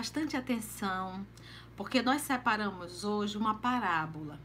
[0.00, 1.26] Bastante atenção,
[1.76, 4.40] porque nós separamos hoje uma parábola.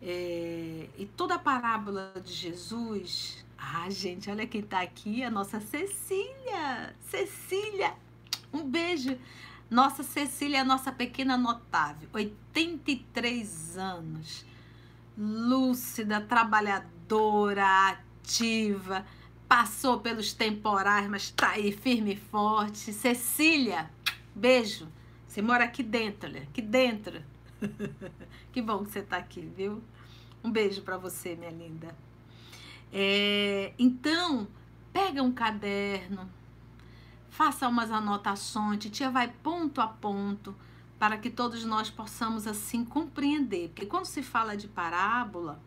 [0.00, 3.44] É, e toda a parábola de Jesus.
[3.58, 6.96] Ah, gente, olha quem tá aqui, a nossa Cecília.
[7.02, 7.92] Cecília,
[8.50, 9.18] um beijo.
[9.70, 14.46] Nossa Cecília, nossa pequena notável, 83 anos,
[15.18, 19.04] lúcida, trabalhadora, ativa,
[19.46, 22.90] passou pelos temporais, mas está aí firme e forte.
[22.90, 23.90] Cecília,
[24.38, 24.88] beijo.
[25.26, 27.22] Você mora aqui dentro, olha, aqui dentro.
[28.52, 29.82] que bom que você está aqui, viu?
[30.42, 31.94] Um beijo para você, minha linda.
[32.92, 34.48] É, então,
[34.92, 36.28] pega um caderno,
[37.28, 40.54] faça umas anotações, tia vai ponto a ponto
[40.98, 43.68] para que todos nós possamos assim compreender.
[43.68, 45.60] Porque quando se fala de parábola,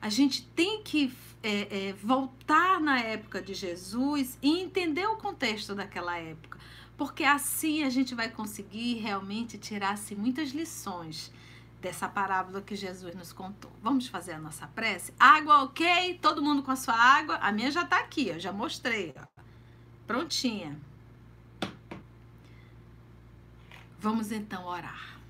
[0.00, 1.12] a gente tem que
[1.42, 6.58] é, é, voltar na época de Jesus e entender o contexto daquela época,
[6.98, 11.32] porque assim a gente vai conseguir realmente tirar-se muitas lições
[11.80, 13.70] dessa parábola que Jesus nos contou.
[13.80, 15.14] Vamos fazer a nossa prece?
[15.18, 16.18] Água, ok?
[16.20, 17.36] Todo mundo com a sua água?
[17.36, 19.14] A minha já está aqui, eu já mostrei.
[19.16, 19.42] Ó.
[20.08, 20.76] Prontinha.
[24.00, 25.20] Vamos então orar.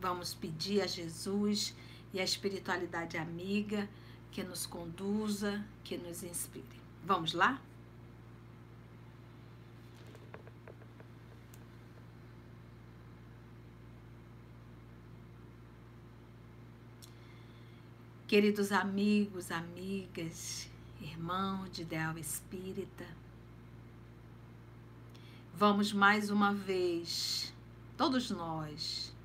[0.00, 1.74] Vamos pedir a Jesus
[2.14, 3.90] e a espiritualidade amiga
[4.30, 6.80] que nos conduza, que nos inspire.
[7.04, 7.60] Vamos lá?
[18.28, 20.68] Queridos amigos, amigas,
[21.00, 23.06] irmãos de ideal espírita,
[25.54, 27.54] vamos mais uma vez
[27.96, 29.16] todos nós,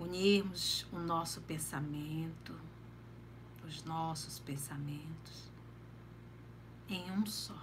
[0.00, 2.58] unirmos o nosso pensamento,
[3.64, 5.44] os nossos pensamentos
[6.88, 7.62] em um só,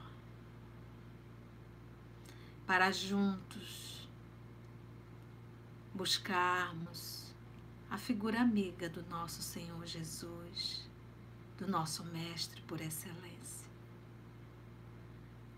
[2.65, 4.07] para juntos
[5.93, 7.24] buscarmos
[7.89, 10.87] a figura amiga do nosso Senhor Jesus,
[11.57, 13.69] do nosso Mestre por excelência.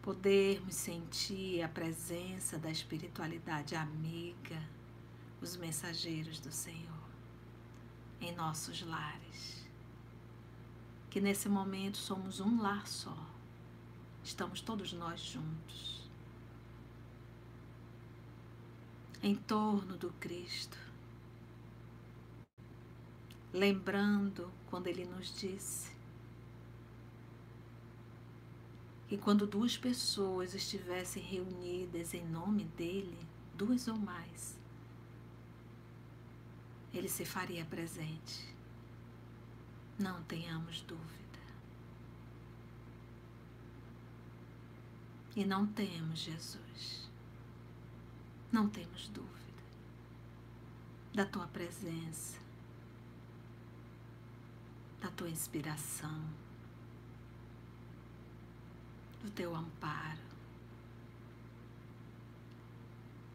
[0.01, 4.61] Podermos sentir a presença da espiritualidade amiga,
[5.41, 7.09] os mensageiros do Senhor,
[8.21, 9.65] em nossos lares.
[11.09, 13.17] Que nesse momento somos um lar só,
[14.23, 16.09] estamos todos nós juntos,
[19.23, 20.86] em torno do Cristo,
[23.53, 25.95] lembrando quando Ele nos disse
[29.07, 33.17] que quando duas pessoas estivessem reunidas em nome dele,
[33.55, 34.57] duas ou mais,
[36.93, 38.53] ele se faria presente.
[39.97, 41.17] Não tenhamos dúvida.
[45.35, 47.09] E não temos Jesus.
[48.51, 49.37] Não temos dúvida
[51.13, 52.37] da tua presença,
[55.01, 56.21] da tua inspiração
[59.21, 60.27] do teu amparo.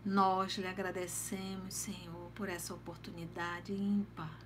[0.04, 4.36] Nós lhe agradecemos, Senhor, por essa oportunidade ímpar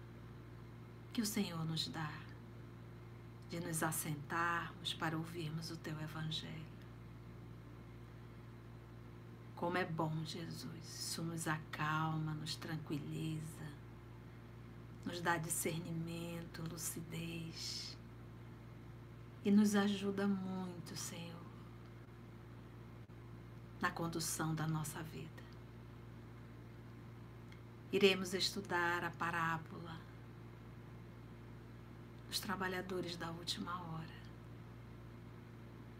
[1.13, 2.13] que o Senhor nos dá
[3.49, 6.77] de nos assentarmos para ouvirmos o teu Evangelho.
[9.55, 13.66] Como é bom, Jesus, isso nos acalma, nos tranquiliza,
[15.07, 17.97] nos dá discernimento, lucidez
[19.45, 21.47] e nos ajuda muito, Senhor
[23.81, 25.45] na condução da nossa vida.
[27.93, 29.97] Iremos estudar a parábola
[32.29, 34.17] dos trabalhadores da última hora.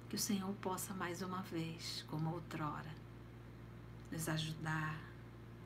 [0.09, 2.95] Que o Senhor possa mais uma vez, como outrora,
[4.11, 4.99] nos ajudar,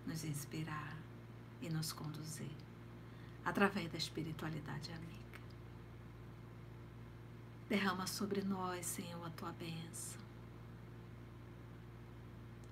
[0.07, 0.97] nos inspirar
[1.61, 2.51] e nos conduzir
[3.45, 5.41] através da espiritualidade amiga.
[7.69, 10.21] Derrama sobre nós, Senhor, a tua bênção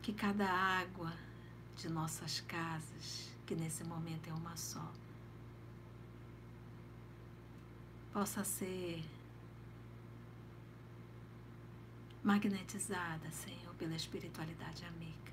[0.08, 1.12] que cada água
[1.76, 4.90] de nossas casas, que nesse momento é uma só,
[8.10, 9.04] possa ser
[12.22, 15.32] magnetizada, Senhor, pela espiritualidade amiga,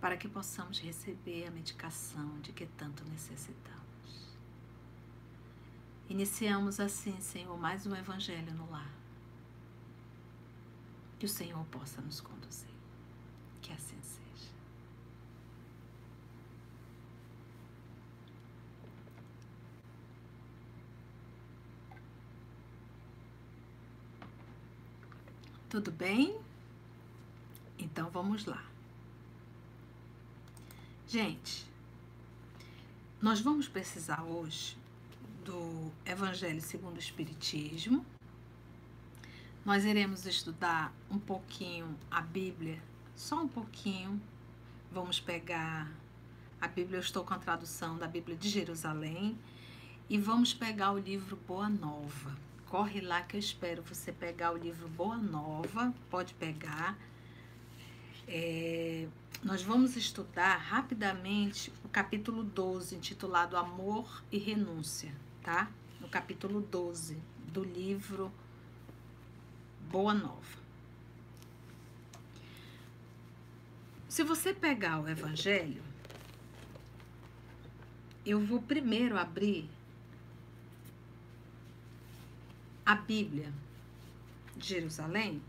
[0.00, 3.83] para que possamos receber a medicação de que tanto necessitamos.
[6.08, 8.92] Iniciamos assim, Senhor, mais um evangelho no lar.
[11.18, 12.68] Que o Senhor possa nos conduzir.
[13.62, 14.50] Que assim seja.
[25.70, 26.38] Tudo bem?
[27.78, 28.62] Então vamos lá.
[31.08, 31.66] Gente,
[33.22, 34.83] nós vamos precisar hoje
[35.44, 38.04] do Evangelho segundo o Espiritismo.
[39.64, 42.82] Nós iremos estudar um pouquinho a Bíblia,
[43.14, 44.20] só um pouquinho.
[44.90, 45.92] Vamos pegar
[46.60, 49.38] a Bíblia, eu estou com a tradução da Bíblia de Jerusalém,
[50.08, 52.36] e vamos pegar o livro Boa Nova.
[52.66, 56.98] Corre lá que eu espero você pegar o livro Boa Nova, pode pegar.
[58.26, 59.06] É,
[59.42, 65.14] nós vamos estudar rapidamente o capítulo 12, intitulado Amor e Renúncia,
[65.44, 65.70] tá?
[66.00, 67.20] No capítulo 12
[67.52, 68.32] do livro
[69.90, 70.64] Boa Nova.
[74.08, 75.82] Se você pegar o Evangelho,
[78.24, 79.68] eu vou primeiro abrir
[82.86, 83.52] a Bíblia
[84.56, 85.42] de Jerusalém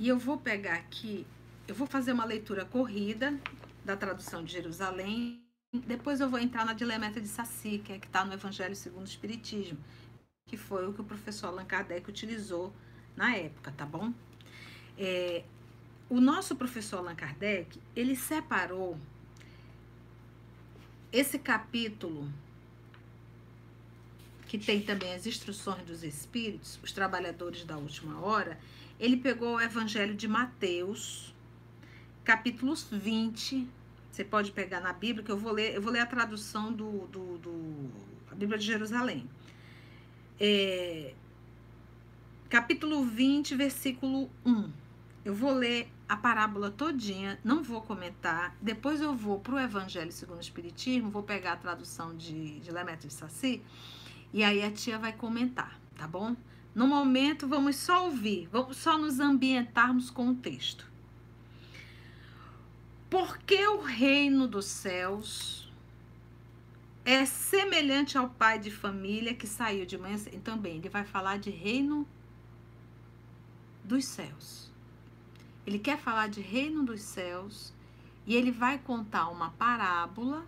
[0.00, 1.24] e eu vou pegar aqui,
[1.68, 3.38] eu vou fazer uma leitura corrida
[3.84, 5.43] da tradução de Jerusalém.
[5.74, 9.02] Depois eu vou entrar na Dilemeta de Saci, que é que está no Evangelho segundo
[9.02, 9.76] o Espiritismo,
[10.46, 12.72] que foi o que o professor Allan Kardec utilizou
[13.16, 14.14] na época, tá bom?
[14.96, 15.42] É,
[16.08, 18.96] o nosso professor Allan Kardec, ele separou
[21.10, 22.32] esse capítulo,
[24.46, 28.60] que tem também as instruções dos espíritos, os trabalhadores da última hora,
[29.00, 31.34] ele pegou o Evangelho de Mateus,
[32.22, 33.66] capítulo 20.
[34.14, 37.08] Você pode pegar na Bíblia, que eu vou ler, eu vou ler a tradução do,
[37.08, 37.90] do, do
[38.30, 39.28] a Bíblia de Jerusalém.
[40.38, 41.12] É,
[42.48, 44.70] capítulo 20, versículo 1.
[45.24, 48.56] Eu vou ler a parábola todinha, não vou comentar.
[48.62, 52.70] Depois eu vou para o Evangelho segundo o Espiritismo, vou pegar a tradução de, de
[52.70, 53.60] Lemetro de Saci,
[54.32, 56.36] e aí a tia vai comentar, tá bom?
[56.72, 60.93] No momento, vamos só ouvir, vamos só nos ambientarmos com o texto.
[63.14, 65.72] Porque o reino dos céus
[67.04, 70.16] é semelhante ao pai de família que saiu de manhã.
[70.32, 72.04] Então, bem, ele vai falar de reino
[73.84, 74.68] dos céus.
[75.64, 77.72] Ele quer falar de reino dos céus
[78.26, 80.44] e ele vai contar uma parábola,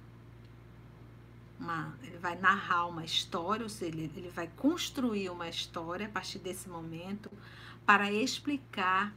[1.60, 6.10] uma, ele vai narrar uma história, ou seja, ele, ele vai construir uma história a
[6.10, 7.30] partir desse momento
[7.86, 9.14] para explicar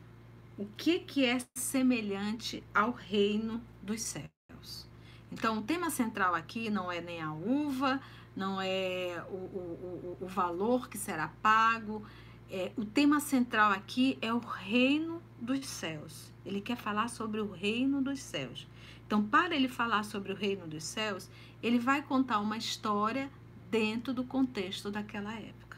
[0.59, 4.85] o que, que é semelhante ao reino dos céus.
[5.31, 8.01] Então, o tema central aqui não é nem a uva,
[8.35, 12.05] não é o, o, o, valor que será pago,
[12.51, 16.33] é, o tema central aqui é o reino dos céus.
[16.45, 18.67] Ele quer falar sobre o reino dos céus.
[19.07, 21.29] Então, para ele falar sobre o reino dos céus,
[21.63, 23.31] ele vai contar uma história
[23.71, 25.77] dentro do contexto daquela época.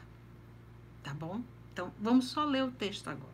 [1.04, 1.42] Tá bom?
[1.72, 3.31] Então, vamos só ler o texto agora.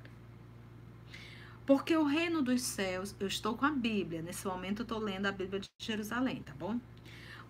[1.68, 5.28] Porque o reino dos céus, eu estou com a Bíblia, nesse momento eu estou lendo
[5.28, 6.80] a Bíblia de Jerusalém, tá bom?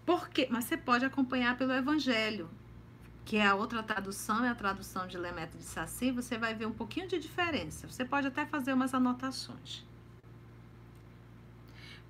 [0.05, 2.49] Porque, mas você pode acompanhar pelo Evangelho
[3.27, 6.65] que é a outra tradução, é a tradução de Lemetro de Saci, você vai ver
[6.65, 7.85] um pouquinho de diferença.
[7.85, 9.83] Você pode até fazer umas anotações.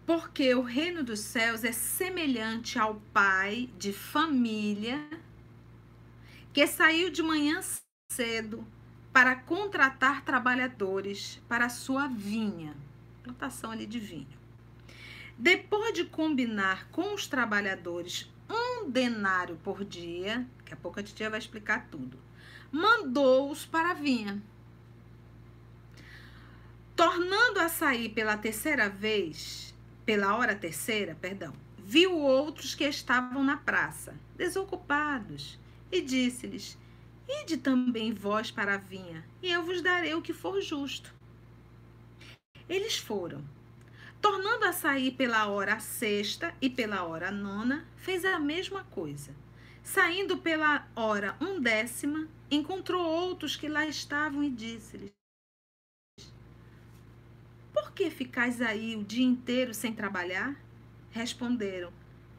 [0.05, 5.09] Porque o reino dos céus é semelhante ao pai de família
[6.53, 7.61] que saiu de manhã
[8.11, 8.63] cedo
[9.17, 12.75] para contratar trabalhadores para sua vinha.
[13.23, 14.37] Plantação ali de vinho.
[15.35, 21.31] Depois de combinar com os trabalhadores um denário por dia, daqui a pouco a titia
[21.31, 22.19] vai explicar tudo,
[22.71, 24.39] mandou-os para a vinha.
[26.95, 29.73] Tornando a sair pela terceira vez,
[30.05, 35.59] pela hora terceira, perdão, viu outros que estavam na praça, desocupados,
[35.91, 36.77] e disse-lhes:
[37.27, 41.13] Ide também vós para a vinha, e eu vos darei o que for justo.
[42.69, 43.43] Eles foram
[44.21, 49.35] Tornando a sair pela hora sexta e pela hora nona, fez a mesma coisa.
[49.83, 55.11] Saindo pela hora undécima, encontrou outros que lá estavam e disse-lhes:
[57.71, 60.59] Por que ficais aí o dia inteiro sem trabalhar?
[61.11, 61.93] Responderam: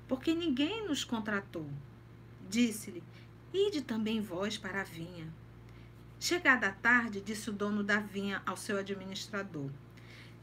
[0.09, 1.71] Porque ninguém nos contratou.
[2.51, 3.03] Disse-lhe:
[3.53, 5.33] Ide também vós para a vinha.
[6.21, 9.71] Chegada a tarde, disse o dono da vinha ao seu administrador: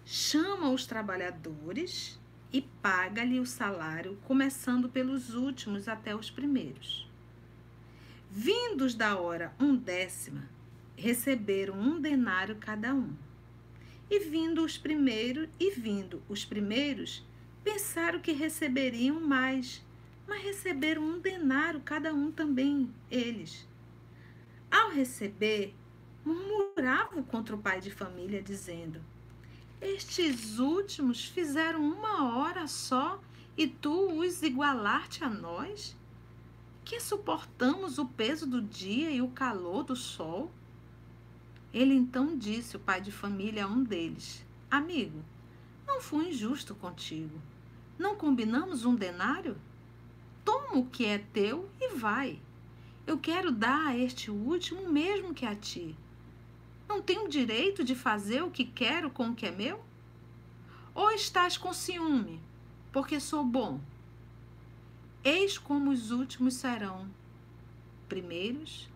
[0.06, 2.20] chama os trabalhadores
[2.52, 7.10] e paga-lhe o salário, começando pelos últimos até os primeiros.
[8.32, 10.50] Vindos da hora undécima,
[10.96, 13.14] receberam um denário cada um.
[14.10, 17.26] E vindo os primeiros, e vindo os primeiros,
[17.64, 19.84] pensaram que receberiam mais,
[20.28, 23.68] mas receberam um denário cada um também, eles.
[24.70, 25.74] Ao receber,
[26.24, 29.02] murmuravam contra o pai de família, dizendo:
[29.80, 33.22] Estes últimos fizeram uma hora só
[33.58, 35.96] e tu os igualaste a nós?
[36.84, 40.52] Que suportamos o peso do dia e o calor do sol?
[41.74, 45.24] Ele então disse, o pai de família, a um deles: Amigo,
[45.86, 47.40] não fui injusto contigo.
[47.98, 49.58] Não combinamos um denário?
[50.46, 52.40] Toma o que é teu e vai.
[53.06, 55.96] Eu quero dar a este último mesmo que a ti.
[56.88, 59.84] Não tenho direito de fazer o que quero com o que é meu?
[60.94, 62.40] Ou estás com ciúme,
[62.94, 63.82] porque sou bom?
[65.24, 67.10] Eis como os últimos serão
[68.08, 68.88] primeiros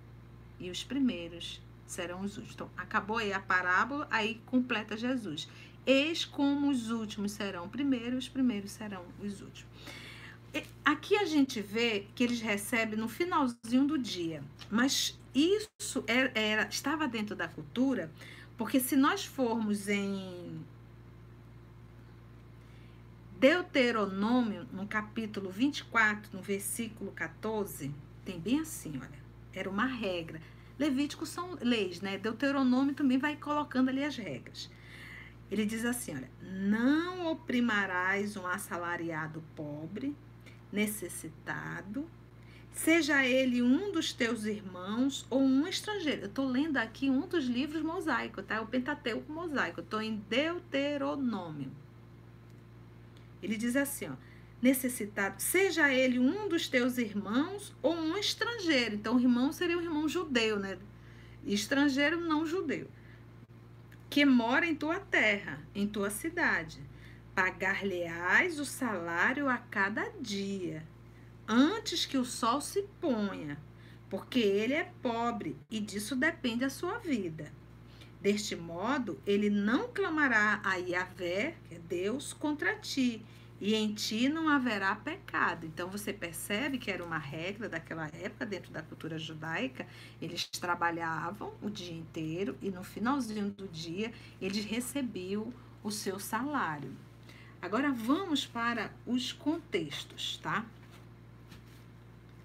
[0.59, 2.53] e os primeiros serão os últimos.
[2.53, 5.49] Então, acabou aí a parábola, aí completa Jesus.
[5.85, 9.65] Eis como os últimos serão primeiros, os primeiros serão os últimos.
[10.83, 16.67] Aqui a gente vê que eles recebem no finalzinho do dia, mas isso era, era,
[16.67, 18.11] estava dentro da cultura,
[18.57, 20.59] porque se nós formos em
[23.39, 27.93] Deuteronômio, no capítulo 24, no versículo 14,
[28.25, 29.19] tem bem assim, olha,
[29.53, 30.41] era uma regra.
[30.77, 32.17] Levítico são leis, né?
[32.17, 34.69] Deuteronômio também vai colocando ali as regras.
[35.51, 40.15] Ele diz assim, olha, não oprimarás um assalariado pobre,
[40.71, 42.09] necessitado,
[42.71, 46.21] seja ele um dos teus irmãos ou um estrangeiro.
[46.21, 48.61] Eu estou lendo aqui um dos livros mosaico, tá?
[48.61, 49.81] O Pentateuco mosaico.
[49.81, 51.71] Estou em Deuteronômio.
[53.41, 54.13] Ele diz assim, ó,
[54.61, 58.95] necessitado, seja ele um dos teus irmãos ou um estrangeiro.
[58.95, 60.77] Então, irmão seria o irmão judeu, né?
[61.45, 62.87] Estrangeiro não judeu.
[64.09, 66.81] Que mora em tua terra, em tua cidade
[67.39, 70.85] pagar-lhe-ás o salário a cada dia,
[71.47, 73.57] antes que o sol se ponha,
[74.09, 77.49] porque ele é pobre e disso depende a sua vida.
[78.19, 83.25] Deste modo, ele não clamará a Yahvé, que é Deus, contra ti,
[83.57, 85.65] e em ti não haverá pecado.
[85.65, 89.87] Então você percebe que era uma regra daquela época, dentro da cultura judaica,
[90.21, 96.93] eles trabalhavam o dia inteiro e no finalzinho do dia eles recebiam o seu salário.
[97.61, 100.65] Agora vamos para os contextos, tá?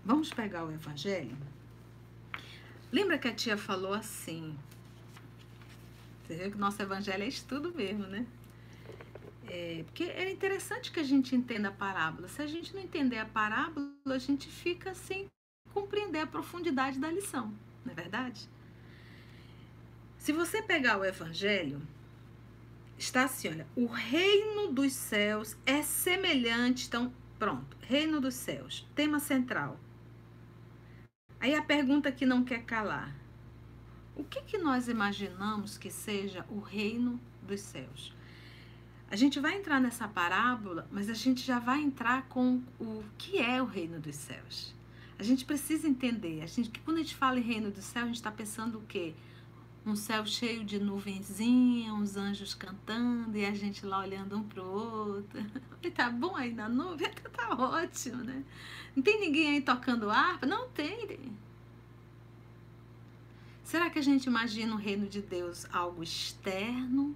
[0.04, 1.36] Vamos pegar o evangelho?
[2.92, 4.56] Lembra que a tia falou assim?
[6.22, 8.26] Você viu que o nosso evangelho é estudo mesmo, né?
[9.46, 12.28] É, porque é interessante que a gente entenda a parábola.
[12.28, 15.26] Se a gente não entender a parábola, a gente fica sem
[15.72, 17.52] compreender a profundidade da lição,
[17.84, 18.48] não é verdade?
[20.18, 21.82] Se você pegar o evangelho,
[23.04, 29.18] está assim, olha, o reino dos céus é semelhante, então, pronto, reino dos céus, tema
[29.20, 29.78] central.
[31.40, 33.14] Aí a pergunta que não quer calar.
[34.16, 38.14] O que, que nós imaginamos que seja o reino dos céus?
[39.10, 43.38] A gente vai entrar nessa parábola, mas a gente já vai entrar com o que
[43.38, 44.74] é o reino dos céus.
[45.18, 48.06] A gente precisa entender, a gente, quando a gente fala em reino dos céus, a
[48.08, 49.14] gente está pensando o quê?
[49.86, 54.64] Um céu cheio de nuvenzinha, uns anjos cantando e a gente lá olhando um pro
[54.64, 55.44] outro.
[55.82, 57.10] E tá bom aí na nuvem?
[57.34, 58.42] Tá ótimo, né?
[58.96, 60.46] Não tem ninguém aí tocando harpa?
[60.46, 61.36] Não tem.
[63.62, 67.14] Será que a gente imagina o reino de Deus algo externo?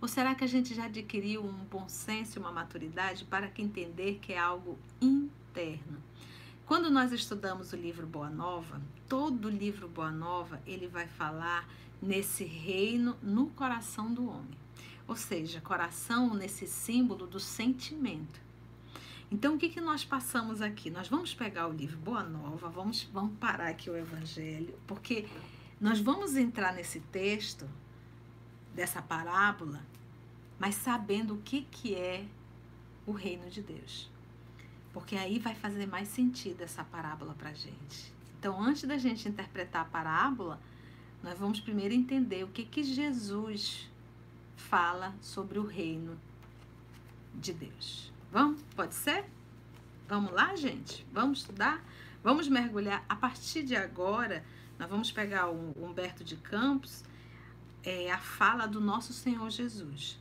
[0.00, 3.62] Ou será que a gente já adquiriu um bom senso e uma maturidade para que
[3.62, 6.02] entender que é algo interno?
[6.64, 11.68] Quando nós estudamos o livro Boa Nova, todo livro Boa Nova, ele vai falar
[12.00, 14.58] nesse reino no coração do homem.
[15.06, 18.40] Ou seja, coração nesse símbolo do sentimento.
[19.30, 20.90] Então, o que, que nós passamos aqui?
[20.90, 25.28] Nós vamos pegar o livro Boa Nova, vamos, vamos parar aqui o Evangelho, porque
[25.80, 27.68] nós vamos entrar nesse texto,
[28.74, 29.80] dessa parábola,
[30.58, 32.26] mas sabendo o que, que é
[33.06, 34.10] o reino de Deus.
[34.92, 38.12] Porque aí vai fazer mais sentido essa parábola para gente.
[38.38, 40.60] Então, antes da gente interpretar a parábola,
[41.22, 43.88] nós vamos primeiro entender o que, que Jesus
[44.56, 46.18] fala sobre o reino
[47.34, 48.12] de Deus.
[48.32, 48.62] Vamos?
[48.74, 49.24] Pode ser?
[50.08, 51.06] Vamos lá, gente?
[51.12, 51.84] Vamos estudar?
[52.22, 53.04] Vamos mergulhar.
[53.08, 54.44] A partir de agora,
[54.78, 57.04] nós vamos pegar o Humberto de Campos,
[57.82, 60.18] é, a fala do nosso Senhor Jesus.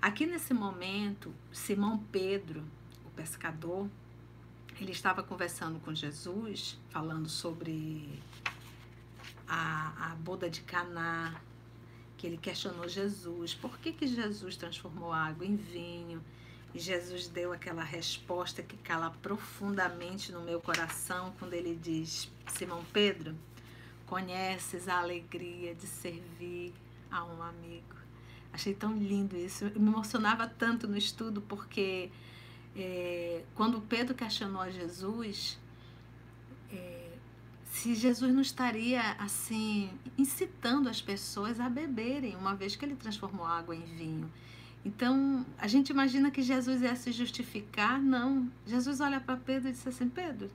[0.00, 2.64] Aqui nesse momento, Simão Pedro,
[3.04, 3.88] o pescador,
[4.80, 8.08] ele estava conversando com Jesus, falando sobre
[9.50, 11.40] a, a boda de Caná,
[12.16, 16.22] que ele questionou Jesus, por que, que Jesus transformou água em vinho?
[16.72, 22.84] E Jesus deu aquela resposta que cala profundamente no meu coração quando ele diz: Simão
[22.92, 23.34] Pedro,
[24.06, 26.72] conheces a alegria de servir
[27.10, 27.96] a um amigo,
[28.52, 29.64] Achei tão lindo isso.
[29.64, 32.10] Eu me emocionava tanto no estudo porque
[32.76, 35.58] é, quando Pedro questionou a Jesus,
[37.80, 43.46] se Jesus não estaria assim incitando as pessoas a beberem, uma vez que ele transformou
[43.46, 44.30] água em vinho.
[44.84, 47.98] Então, a gente imagina que Jesus ia se justificar.
[47.98, 48.52] Não.
[48.66, 50.50] Jesus olha para Pedro e disse assim: Pedro,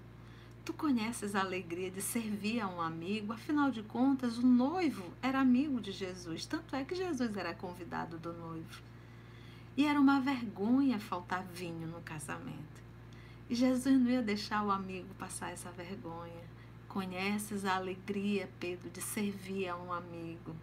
[0.63, 3.33] tu conheces a alegria de servir a um amigo?
[3.33, 6.45] Afinal de contas, o noivo era amigo de Jesus.
[6.45, 8.83] Tanto é que Jesus era convidado do noivo.
[9.75, 12.83] E era uma vergonha faltar vinho no casamento.
[13.49, 16.54] E Jesus não ia deixar o amigo passar essa vergonha.
[16.95, 20.55] Conheces a alegria, Pedro, de servir a um amigo.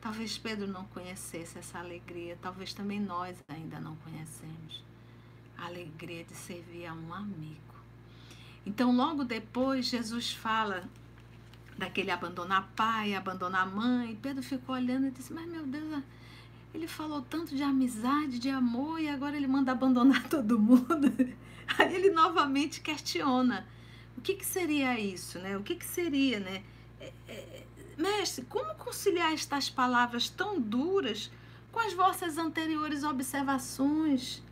[0.00, 4.84] Talvez Pedro não conhecesse essa alegria, talvez também nós ainda não conhecemos.
[5.58, 7.74] A alegria de servir a um amigo.
[8.64, 10.88] Então, logo depois, Jesus fala
[11.76, 14.16] daquele abandonar pai, abandonar mãe.
[14.22, 16.00] Pedro ficou olhando e disse: Mas meu Deus,
[16.72, 21.12] ele falou tanto de amizade, de amor, e agora ele manda abandonar todo mundo.
[21.76, 23.66] Aí ele novamente questiona:
[24.16, 25.56] o que, que seria isso, né?
[25.56, 26.62] O que, que seria, né?
[27.00, 31.30] É, é, Mestre, como conciliar estas palavras tão duras
[31.72, 34.42] com as vossas anteriores observações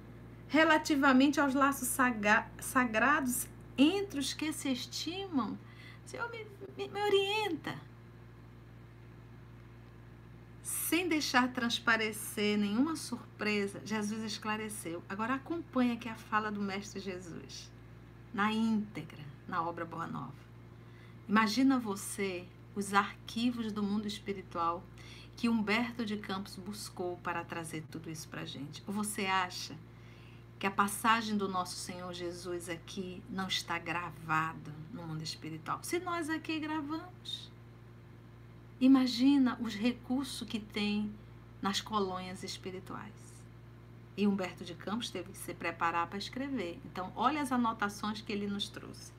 [0.48, 5.58] relativamente aos laços sagra sagrados entre os que se estimam?
[6.04, 7.74] Senhor, me, me, me orienta.
[10.62, 15.02] Sem deixar transparecer nenhuma surpresa, Jesus esclareceu.
[15.08, 17.70] Agora acompanha aqui a fala do Mestre Jesus,
[18.32, 20.32] na íntegra, na obra Boa Nova.
[21.28, 24.82] Imagina você os arquivos do mundo espiritual
[25.36, 28.82] que Humberto de Campos buscou para trazer tudo isso para a gente?
[28.86, 29.76] Ou você acha
[30.58, 35.80] que a passagem do nosso Senhor Jesus aqui não está gravada no mundo espiritual?
[35.82, 37.50] Se nós aqui gravamos,
[38.80, 41.12] imagina os recursos que tem
[41.60, 43.12] nas colônias espirituais.
[44.16, 46.78] E Humberto de Campos teve que se preparar para escrever.
[46.84, 49.12] Então, olha as anotações que ele nos trouxe.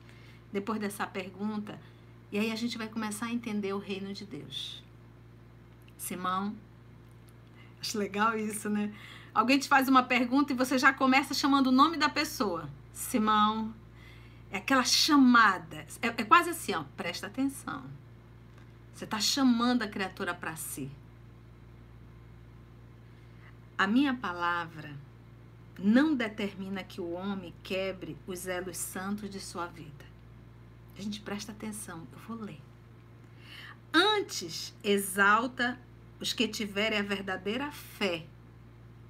[0.56, 1.78] Depois dessa pergunta,
[2.32, 4.82] e aí a gente vai começar a entender o reino de Deus.
[5.98, 6.56] Simão,
[7.78, 8.90] acho legal isso, né?
[9.34, 12.70] Alguém te faz uma pergunta e você já começa chamando o nome da pessoa.
[12.90, 13.74] Simão,
[14.50, 15.86] é aquela chamada.
[16.00, 17.84] É, é quase assim, ó, presta atenção.
[18.94, 20.90] Você está chamando a criatura para si.
[23.76, 24.96] A minha palavra
[25.78, 30.15] não determina que o homem quebre os elos santos de sua vida.
[30.98, 32.60] A gente presta atenção, eu vou ler.
[33.92, 35.78] Antes, exalta
[36.18, 38.26] os que tiverem a verdadeira fé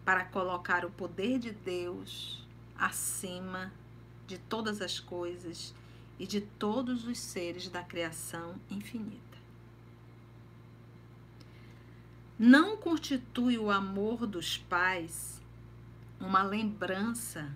[0.05, 2.45] para colocar o poder de Deus
[2.77, 3.73] acima
[4.27, 5.75] de todas as coisas
[6.19, 9.21] e de todos os seres da criação infinita.
[12.39, 15.41] Não constitui o amor dos pais
[16.21, 17.51] uma lembrança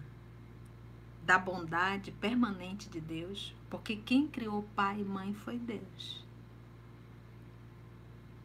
[1.30, 6.24] da bondade permanente de Deus, porque quem criou pai e mãe foi Deus.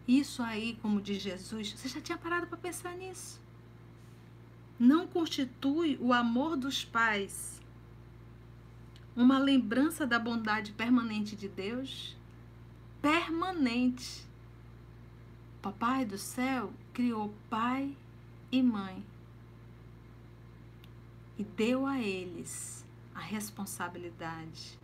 [0.07, 3.41] Isso aí, como diz Jesus, você já tinha parado para pensar nisso?
[4.77, 7.59] Não constitui o amor dos pais
[9.15, 12.15] uma lembrança da bondade permanente de Deus?
[13.01, 14.27] Permanente.
[15.59, 17.97] Papai do céu criou pai
[18.51, 19.03] e mãe
[21.37, 24.79] e deu a eles a responsabilidade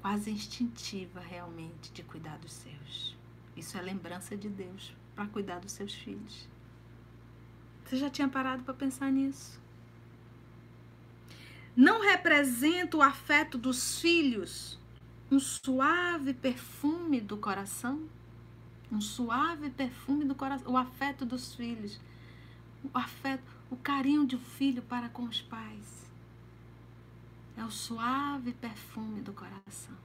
[0.00, 3.16] quase instintiva realmente de cuidar dos seus.
[3.56, 6.48] Isso é lembrança de Deus para cuidar dos seus filhos.
[7.84, 9.60] Você já tinha parado para pensar nisso?
[11.76, 14.78] Não representa o afeto dos filhos
[15.30, 18.08] um suave perfume do coração?
[18.92, 22.00] Um suave perfume do coração, o afeto dos filhos,
[22.84, 26.04] o afeto, o carinho de um filho para com os pais.
[27.56, 29.96] É o suave perfume do coração.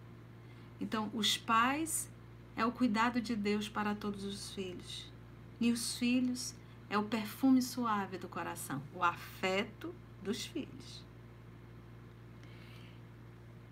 [0.79, 2.09] Então, os pais
[2.55, 5.11] é o cuidado de Deus para todos os filhos.
[5.59, 6.55] E os filhos
[6.89, 9.93] é o perfume suave do coração, o afeto
[10.23, 11.03] dos filhos.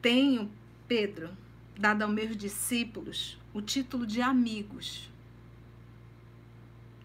[0.01, 0.51] Tenho,
[0.87, 1.29] Pedro,
[1.77, 5.09] dado aos meus discípulos o título de amigos,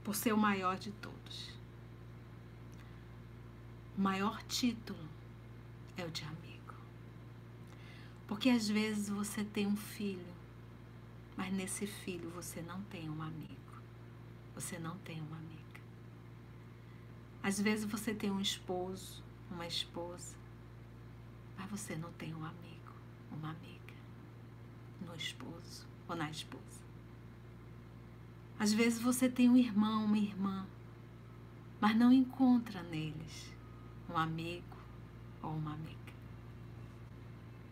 [0.05, 1.51] por ser o maior de todos.
[4.03, 5.09] Maior título
[5.97, 6.75] é o de amigo.
[8.27, 10.35] Porque às vezes você tem um filho,
[11.37, 13.81] mas nesse filho você não tem um amigo.
[14.57, 15.81] Você não tem uma amiga.
[17.45, 20.35] Às vezes você tem um esposo, uma esposa,
[21.57, 22.93] mas você não tem um amigo,
[23.31, 23.95] uma amiga
[25.01, 26.83] no esposo ou na esposa.
[28.59, 30.67] Às vezes você tem um irmão, uma irmã,
[31.81, 33.53] mas não encontra neles
[34.13, 34.77] um amigo
[35.43, 35.93] ou uma amiga.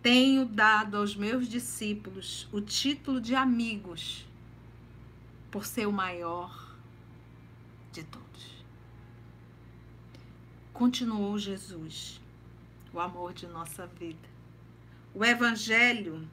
[0.02, 4.26] Tenho dado aos meus discípulos o título de amigos,
[5.50, 6.74] por ser o maior
[7.92, 8.64] de todos.
[10.72, 12.20] Continuou Jesus,
[12.92, 14.28] o amor de nossa vida.
[15.14, 16.26] O Evangelho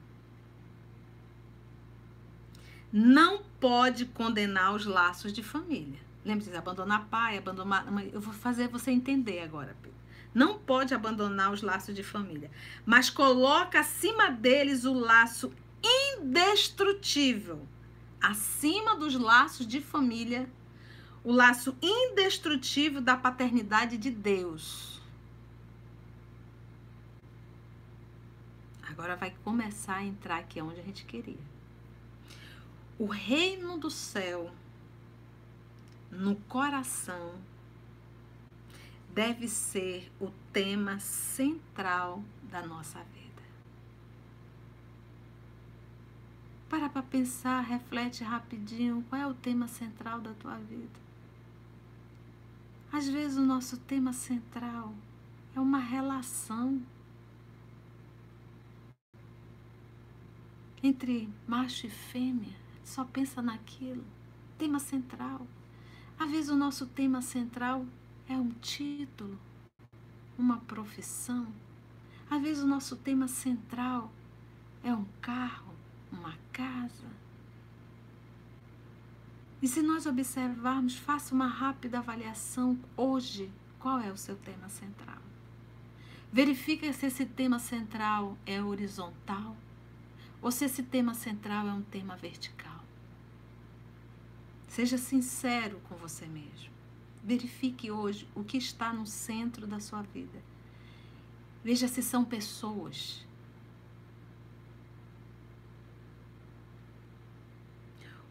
[2.90, 5.98] não pode condenar os laços de família.
[6.24, 7.86] Lembre-se, abandonar pai, abandonar.
[8.12, 9.97] Eu vou fazer você entender agora, Pedro
[10.34, 12.50] não pode abandonar os laços de família,
[12.84, 17.66] mas coloca acima deles o laço indestrutível,
[18.20, 20.48] acima dos laços de família,
[21.24, 25.00] o laço indestrutível da paternidade de Deus.
[28.82, 31.38] Agora vai começar a entrar aqui onde a gente queria.
[32.98, 34.50] O reino do céu
[36.10, 37.34] no coração
[39.14, 43.42] deve ser o tema central da nossa vida.
[46.68, 50.98] Para para pensar, reflete rapidinho qual é o tema central da tua vida.
[52.92, 54.94] Às vezes o nosso tema central
[55.54, 56.80] é uma relação
[60.82, 62.56] entre macho e fêmea.
[62.84, 64.04] Só pensa naquilo.
[64.56, 65.46] Tema central.
[66.18, 67.84] Às vezes o nosso tema central
[68.28, 69.38] é um título,
[70.36, 71.46] uma profissão.
[72.30, 74.12] Às vezes o nosso tema central
[74.84, 75.74] é um carro,
[76.12, 77.08] uma casa.
[79.62, 85.18] E se nós observarmos, faça uma rápida avaliação hoje, qual é o seu tema central?
[86.30, 89.56] Verifique se esse tema central é horizontal
[90.42, 92.84] ou se esse tema central é um tema vertical.
[94.68, 96.77] Seja sincero com você mesmo.
[97.28, 100.42] Verifique hoje o que está no centro da sua vida.
[101.62, 103.22] Veja se são pessoas.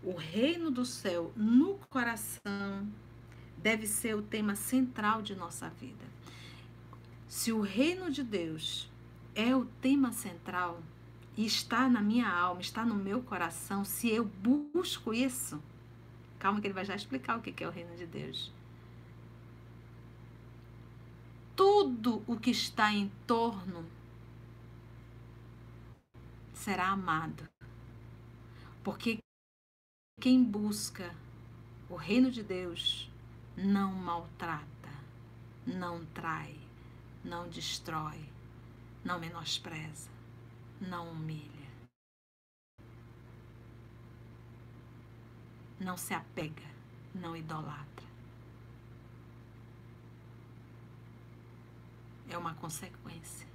[0.01, 2.91] O reino do céu no coração
[3.55, 6.05] deve ser o tema central de nossa vida.
[7.27, 8.89] Se o reino de Deus
[9.35, 10.81] é o tema central
[11.37, 15.61] e está na minha alma, está no meu coração, se eu busco isso,
[16.39, 18.56] calma que ele vai já explicar o que é o reino de Deus.
[21.57, 23.83] Tudo o que está em torno
[26.53, 27.49] será amado.
[28.83, 29.17] Porque
[30.21, 31.13] quem busca
[31.89, 33.09] o reino de Deus
[33.57, 34.93] não maltrata,
[35.65, 36.55] não trai,
[37.23, 38.23] não destrói,
[39.03, 40.11] não menospreza,
[40.79, 41.57] não humilha.
[45.79, 46.67] Não se apega,
[47.15, 47.96] não idolatra.
[52.29, 53.47] É uma consequência.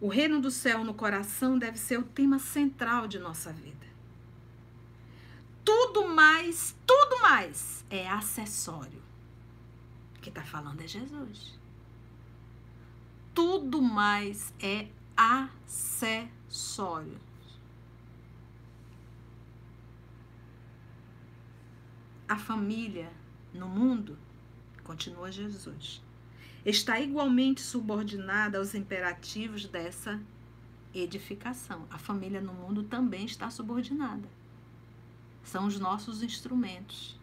[0.00, 3.86] O reino do céu no coração deve ser o tema central de nossa vida.
[5.64, 9.02] Tudo mais, tudo mais é acessório.
[10.16, 11.58] O que está falando é Jesus.
[13.34, 17.18] Tudo mais é acessório.
[22.28, 23.10] A família
[23.52, 24.16] no mundo
[24.88, 26.02] continua Jesus,
[26.64, 30.18] está igualmente subordinada aos imperativos dessa
[30.94, 31.86] edificação.
[31.90, 34.26] A família no mundo também está subordinada.
[35.44, 37.20] São os nossos instrumentos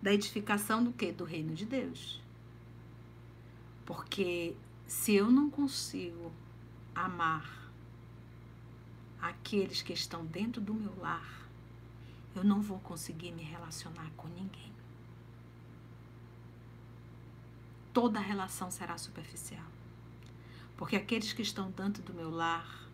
[0.00, 1.12] da edificação do que?
[1.12, 2.22] Do reino de Deus.
[3.84, 6.32] Porque se eu não consigo
[6.94, 7.70] amar
[9.20, 11.46] aqueles que estão dentro do meu lar,
[12.34, 14.75] eu não vou conseguir me relacionar com ninguém.
[17.96, 19.64] Toda relação será superficial.
[20.76, 22.86] Porque aqueles que estão dentro do meu lar,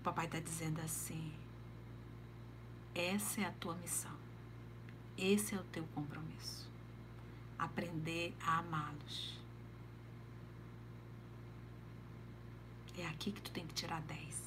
[0.00, 1.32] o papai está dizendo assim:
[2.92, 4.16] essa é a tua missão,
[5.16, 6.68] esse é o teu compromisso.
[7.56, 9.38] Aprender a amá-los.
[12.98, 14.45] É aqui que tu tem que tirar 10.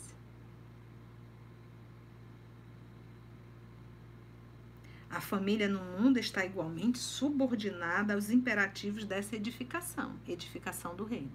[5.10, 11.32] A família no mundo está igualmente subordinada aos imperativos dessa edificação, edificação do reino.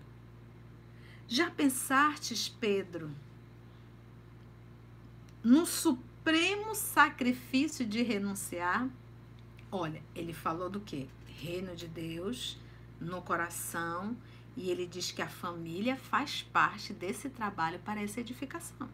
[1.26, 3.10] Já pensastes, Pedro,
[5.42, 8.88] no supremo sacrifício de renunciar?
[9.70, 11.08] Olha, ele falou do que?
[11.26, 12.58] Reino de Deus
[13.00, 14.16] no coração
[14.56, 18.88] E ele diz que a família faz parte desse trabalho para essa edificação.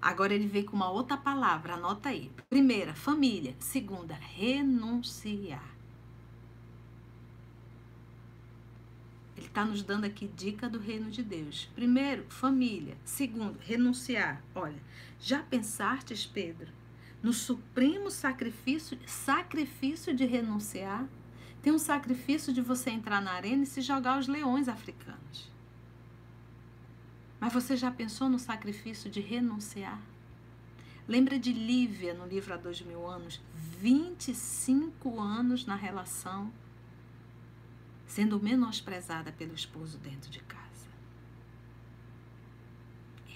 [0.00, 2.30] Agora ele vem com uma outra palavra, anota aí.
[2.48, 3.54] Primeira, família.
[3.58, 5.76] Segunda, renunciar.
[9.36, 11.68] Ele está nos dando aqui dica do reino de Deus.
[11.74, 12.96] Primeiro, família.
[13.04, 14.42] Segundo, renunciar.
[14.54, 14.82] Olha,
[15.18, 16.68] já pensastes, Pedro,
[17.22, 21.06] no supremo sacrifício, sacrifício de renunciar?
[21.62, 25.50] Tem um sacrifício de você entrar na arena e se jogar aos leões africanos.
[27.40, 29.98] Mas você já pensou no sacrifício de renunciar?
[31.08, 33.40] Lembra de Lívia no livro Há Dois Mil Anos?
[33.80, 36.52] 25 anos na relação,
[38.06, 40.60] sendo menosprezada pelo esposo dentro de casa.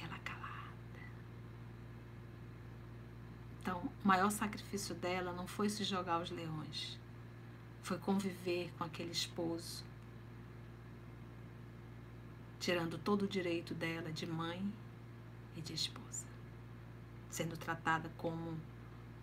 [0.00, 1.00] Ela calada.
[3.62, 6.98] Então, o maior sacrifício dela não foi se jogar aos leões,
[7.82, 9.82] foi conviver com aquele esposo,
[12.64, 14.72] tirando todo o direito dela de mãe
[15.54, 16.24] e de esposa,
[17.28, 18.58] sendo tratada como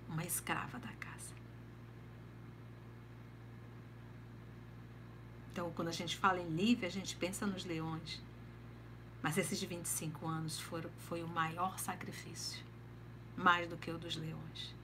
[0.08, 1.34] uma escrava da casa.
[5.52, 8.22] Então, quando a gente fala em Lívia, a gente pensa nos leões.
[9.24, 12.64] Mas esses 25 anos foram, foi o maior sacrifício,
[13.36, 14.76] mais do que o dos leões.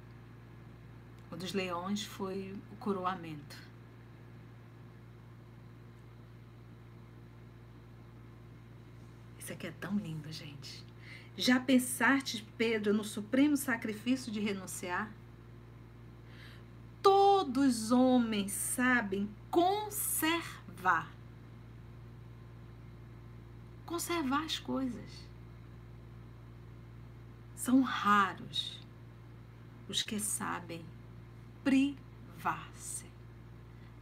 [1.29, 3.66] O dos leões foi o coroamento.
[9.47, 10.85] Isso aqui é tão lindo, gente.
[11.37, 15.09] Já pensaste, Pedro, no supremo sacrifício de renunciar?
[17.01, 21.09] Todos os homens sabem conservar.
[23.85, 25.25] Conservar as coisas.
[27.55, 28.81] São raros
[29.87, 30.83] os que sabem
[31.63, 33.05] privar-se.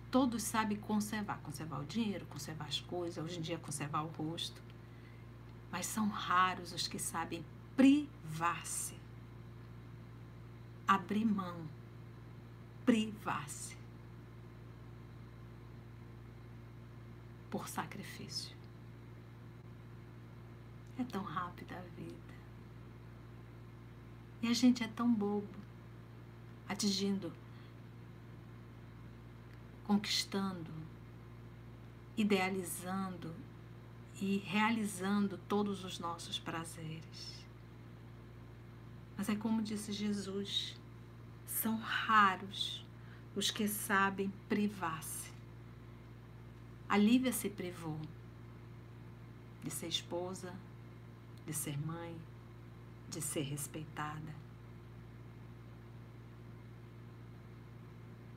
[0.10, 4.66] Todos sabem conservar, conservar o dinheiro, conservar as coisas, hoje em dia conservar o rosto
[5.76, 8.98] mas são raros os que sabem privar-se,
[10.88, 11.68] abrir mão,
[12.86, 13.76] privar-se
[17.52, 18.56] por sacrifício.
[20.98, 22.36] É tão rápida a vida.
[24.44, 25.60] E a gente é tão bobo,
[26.70, 27.34] atingindo,
[29.84, 30.72] conquistando,
[32.16, 33.36] idealizando
[34.22, 37.46] e realizando todos os nossos prazeres.
[39.18, 40.76] Mas é como disse Jesus:
[41.46, 42.86] são raros
[43.36, 45.32] os que sabem privar-se.
[46.88, 48.00] A Lívia se privou
[49.64, 50.54] de ser esposa,
[51.46, 52.16] de ser mãe,
[53.10, 54.46] de ser respeitada.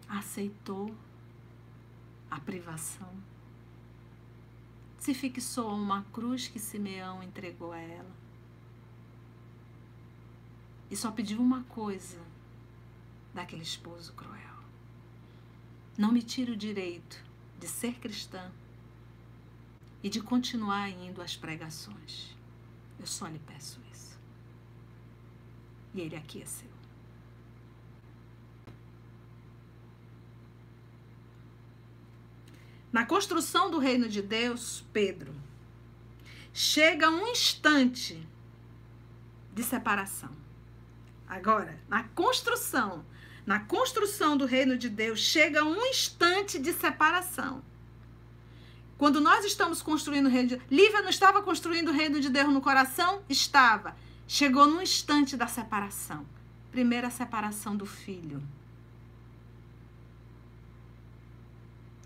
[0.08, 0.94] Aceitou
[2.30, 3.12] a privação
[4.98, 8.16] se fixou a uma cruz que Simeão entregou a ela.
[10.90, 12.20] E só pediu uma coisa
[13.32, 14.58] daquele esposo cruel:
[15.96, 17.22] Não me tire o direito
[17.58, 18.50] de ser cristã
[20.02, 22.36] e de continuar indo às pregações.
[22.98, 24.18] Eu só lhe peço isso.
[25.94, 26.68] E ele aqueceu.
[32.90, 35.34] Na construção do reino de Deus, Pedro,
[36.52, 38.26] chega um instante
[39.52, 40.30] de separação.
[41.28, 43.04] Agora, na construção,
[43.44, 47.62] na construção do reino de Deus, chega um instante de separação.
[48.96, 52.30] Quando nós estamos construindo o reino de Deus, Lívia não estava construindo o reino de
[52.30, 53.22] Deus no coração?
[53.28, 53.94] Estava.
[54.26, 56.26] Chegou no instante da separação.
[56.72, 58.42] Primeira separação do filho.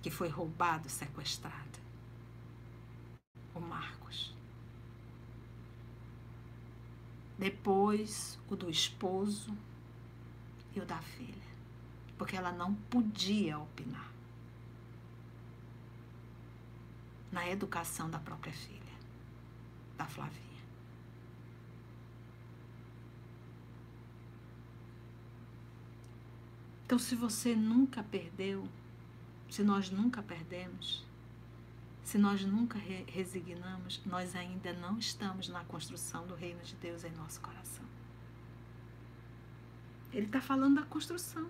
[0.03, 1.79] Que foi roubado, sequestrado.
[3.55, 4.35] O Marcos.
[7.39, 9.57] Depois, o do esposo
[10.75, 11.53] e o da filha.
[12.19, 14.11] Porque ela não podia opinar
[17.31, 18.81] na educação da própria filha,
[19.97, 20.43] da Flavinha.
[26.85, 28.69] Então, se você nunca perdeu
[29.53, 31.05] se nós nunca perdemos,
[32.03, 37.05] se nós nunca re resignamos, nós ainda não estamos na construção do reino de Deus
[37.05, 37.85] em nosso coração.
[40.11, 41.47] Ele está falando da construção.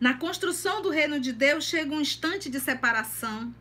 [0.00, 3.54] Na construção do reino de Deus chega um instante de separação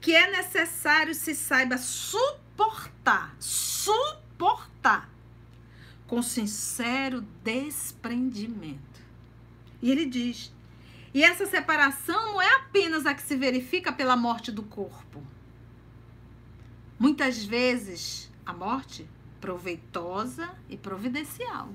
[0.00, 5.08] que é necessário se saiba suportar, suportar
[6.08, 9.00] com sincero desprendimento.
[9.80, 10.52] E ele diz:
[11.14, 15.22] E essa separação não é apenas a que se verifica pela morte do corpo.
[16.98, 19.08] Muitas vezes a morte
[19.40, 21.72] proveitosa e providencial,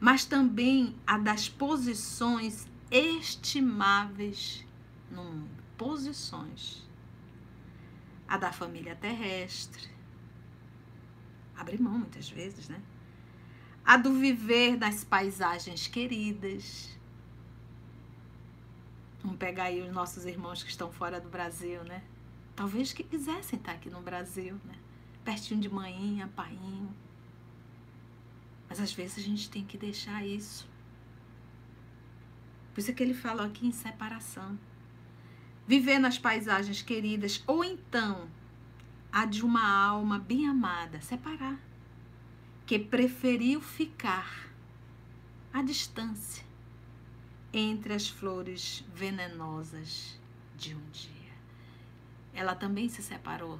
[0.00, 4.64] mas também a das posições estimáveis
[5.10, 6.88] no mundo, posições.
[8.26, 9.90] A da família terrestre.
[11.56, 12.80] Abre mão muitas vezes, né?
[13.84, 16.99] A do viver nas paisagens queridas
[19.22, 22.02] Vamos pegar aí os nossos irmãos que estão fora do Brasil, né?
[22.56, 24.74] Talvez que quisessem estar aqui no Brasil, né?
[25.22, 26.94] Pertinho de manhinha, painho.
[28.68, 30.66] Mas às vezes a gente tem que deixar isso.
[32.72, 34.58] Por isso é que ele falou aqui em separação.
[35.66, 38.28] Viver nas paisagens queridas, ou então
[39.12, 41.58] a de uma alma bem amada, separar,
[42.64, 44.48] que preferiu ficar
[45.52, 46.49] à distância
[47.52, 50.18] entre as flores venenosas
[50.56, 51.10] de um dia.
[52.32, 53.58] Ela também se separou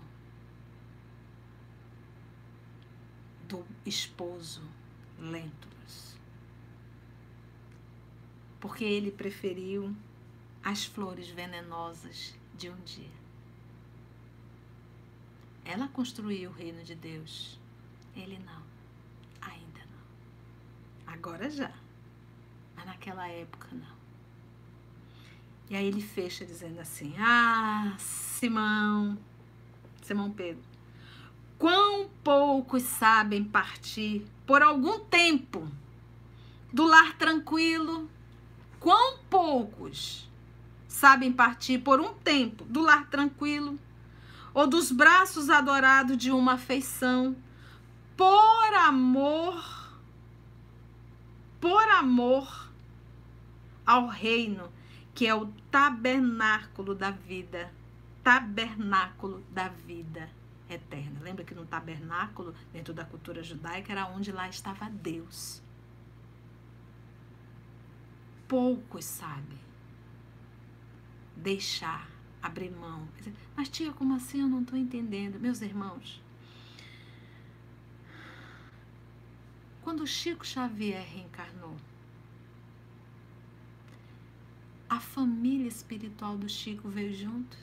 [3.48, 4.62] do esposo
[5.18, 6.16] Lentulus,
[8.60, 9.94] porque ele preferiu
[10.62, 13.20] as flores venenosas de um dia.
[15.64, 17.58] Ela construiu o reino de Deus,
[18.14, 18.62] ele não,
[19.40, 21.12] ainda não.
[21.12, 21.72] Agora já.
[22.80, 24.00] Mas naquela época não.
[25.68, 29.18] E aí ele fecha dizendo assim: Ah, Simão,
[30.00, 30.62] Simão Pedro,
[31.58, 35.68] quão poucos sabem partir por algum tempo
[36.72, 38.08] do lar tranquilo,
[38.78, 40.26] quão poucos
[40.88, 43.78] sabem partir por um tempo do lar tranquilo
[44.54, 47.36] ou dos braços adorados de uma afeição
[48.16, 49.80] por amor
[51.60, 52.69] por amor
[53.84, 54.70] ao reino,
[55.14, 57.72] que é o tabernáculo da vida.
[58.22, 60.28] Tabernáculo da vida
[60.68, 61.20] eterna.
[61.20, 65.62] Lembra que no tabernáculo, dentro da cultura judaica, era onde lá estava Deus.
[68.46, 69.58] Poucos sabem
[71.40, 72.08] deixar,
[72.42, 73.08] abrir mão.
[73.56, 74.40] Mas, tia, como assim?
[74.40, 75.40] Eu não estou entendendo.
[75.40, 76.22] Meus irmãos,
[79.82, 81.76] quando Chico Xavier reencarnou,
[84.90, 87.56] a família espiritual do Chico veio junto?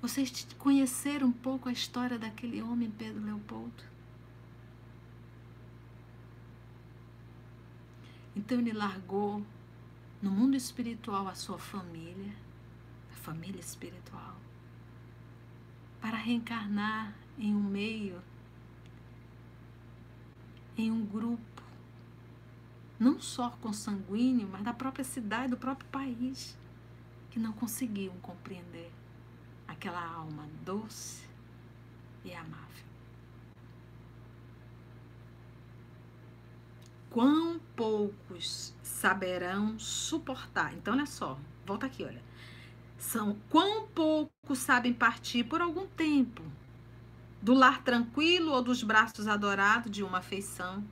[0.00, 3.84] Vocês conheceram um pouco a história daquele homem, Pedro Leopoldo?
[8.34, 9.44] Então ele largou
[10.22, 12.34] no mundo espiritual a sua família,
[13.12, 14.36] a família espiritual,
[16.00, 18.22] para reencarnar em um meio,
[20.78, 21.51] em um grupo
[23.02, 26.56] não só consanguíneo, mas da própria cidade, do próprio país,
[27.30, 28.92] que não conseguiam compreender
[29.66, 31.26] aquela alma doce
[32.24, 32.84] e amável.
[37.10, 40.72] Quão poucos saberão suportar.
[40.72, 42.22] Então, olha só, volta aqui, olha.
[42.96, 46.40] São quão poucos sabem partir por algum tempo
[47.42, 50.84] do lar tranquilo ou dos braços adorados de uma afeição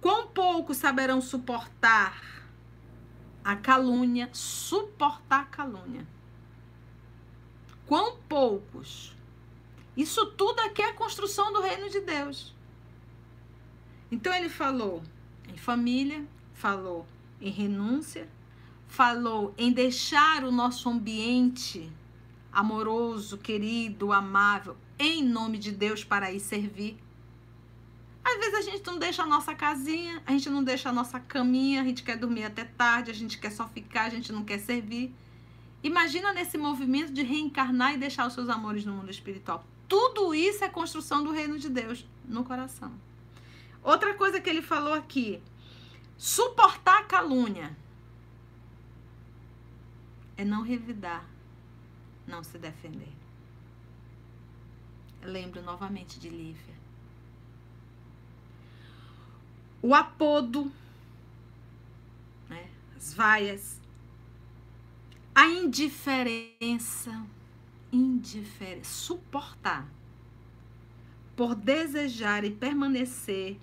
[0.00, 2.22] Quão poucos saberão suportar
[3.42, 6.06] a calúnia, suportar a calúnia?
[7.86, 9.16] Quão poucos?
[9.96, 12.54] Isso tudo aqui é a construção do reino de Deus.
[14.12, 15.02] Então ele falou
[15.52, 17.06] em família, falou
[17.40, 18.28] em renúncia,
[18.86, 21.90] falou em deixar o nosso ambiente
[22.52, 26.96] amoroso, querido, amável, em nome de Deus para ir servir.
[28.28, 31.18] Às vezes a gente não deixa a nossa casinha, a gente não deixa a nossa
[31.18, 34.44] caminha, a gente quer dormir até tarde, a gente quer só ficar, a gente não
[34.44, 35.14] quer servir.
[35.82, 39.64] Imagina nesse movimento de reencarnar e deixar os seus amores no mundo espiritual.
[39.88, 42.92] Tudo isso é construção do reino de Deus no coração.
[43.82, 45.40] Outra coisa que ele falou aqui:
[46.18, 47.74] suportar a calúnia
[50.36, 51.24] é não revidar,
[52.26, 53.14] não se defender.
[55.22, 56.77] Eu lembro novamente de Lívia
[59.80, 60.70] o apodo,
[62.48, 63.80] né, as vaias,
[65.34, 67.24] a indiferença,
[67.92, 69.88] indiferença, suportar,
[71.36, 73.56] por desejar e permanecer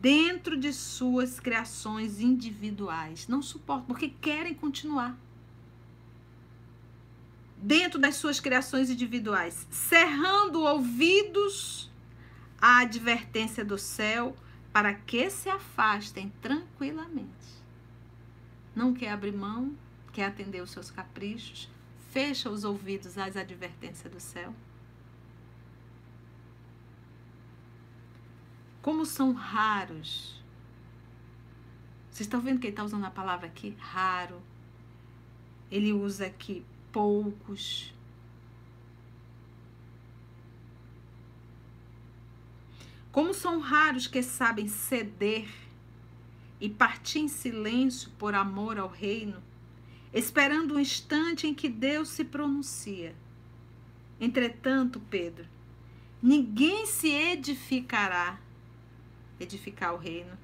[0.00, 3.28] dentro de suas criações individuais.
[3.28, 5.16] Não suportam, porque querem continuar.
[7.58, 11.88] Dentro das suas criações individuais, cerrando ouvidos
[12.60, 14.34] à advertência do céu
[14.72, 17.62] para que se afastem tranquilamente.
[18.74, 19.76] Não quer abrir mão,
[20.12, 21.68] quer atender os seus caprichos,
[22.10, 24.54] fecha os ouvidos às advertências do céu.
[28.80, 30.42] Como são raros.
[32.10, 33.76] Vocês estão vendo que ele está usando a palavra aqui?
[33.78, 34.42] Raro.
[35.70, 37.94] Ele usa aqui poucos.
[43.12, 45.46] Como são raros que sabem ceder
[46.58, 49.42] e partir em silêncio por amor ao reino,
[50.14, 53.14] esperando um instante em que Deus se pronuncia.
[54.18, 55.46] Entretanto, Pedro,
[56.22, 58.40] ninguém se edificará,
[59.38, 60.38] edificar o reino,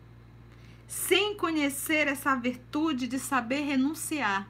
[0.86, 4.48] sem conhecer essa virtude de saber renunciar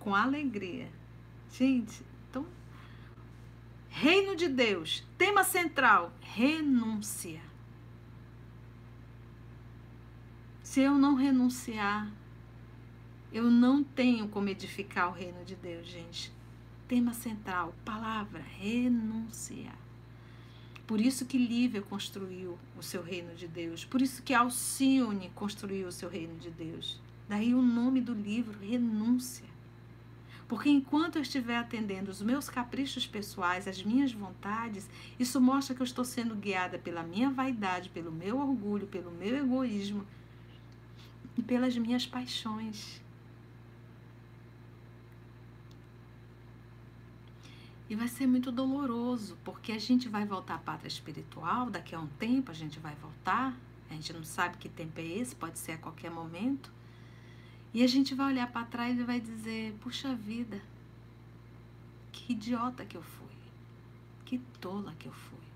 [0.00, 0.88] com alegria.
[1.52, 2.05] Gente,
[3.98, 7.40] Reino de Deus, tema central: renúncia.
[10.62, 12.12] Se eu não renunciar,
[13.32, 16.30] eu não tenho como edificar o reino de Deus, gente.
[16.86, 19.78] Tema central, palavra, renunciar.
[20.86, 23.82] Por isso que Lívia construiu o seu reino de Deus.
[23.82, 27.00] Por isso que Alcione construiu o seu reino de Deus.
[27.26, 29.55] Daí o nome do livro, Renúncia.
[30.48, 34.88] Porque enquanto eu estiver atendendo os meus caprichos pessoais, as minhas vontades,
[35.18, 39.36] isso mostra que eu estou sendo guiada pela minha vaidade, pelo meu orgulho, pelo meu
[39.36, 40.06] egoísmo
[41.36, 43.02] e pelas minhas paixões.
[47.88, 52.00] E vai ser muito doloroso, porque a gente vai voltar à pátria espiritual, daqui a
[52.00, 53.56] um tempo a gente vai voltar,
[53.88, 56.75] a gente não sabe que tempo é esse, pode ser a qualquer momento.
[57.76, 60.62] E a gente vai olhar para trás e vai dizer: puxa vida,
[62.10, 63.36] que idiota que eu fui,
[64.24, 65.46] que tola que eu fui.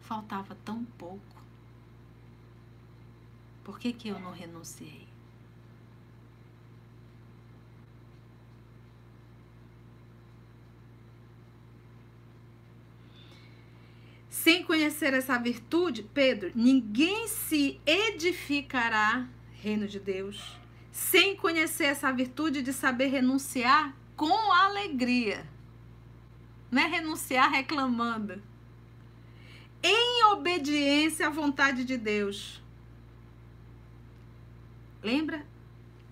[0.00, 1.40] Faltava tão pouco.
[3.62, 5.06] Por que, que eu não renunciei?
[14.28, 20.60] Sem conhecer essa virtude, Pedro, ninguém se edificará, reino de Deus,
[20.92, 25.48] sem conhecer essa virtude de saber renunciar com alegria.
[26.70, 28.40] Não é renunciar reclamando.
[29.82, 32.62] Em obediência à vontade de Deus.
[35.02, 35.44] Lembra?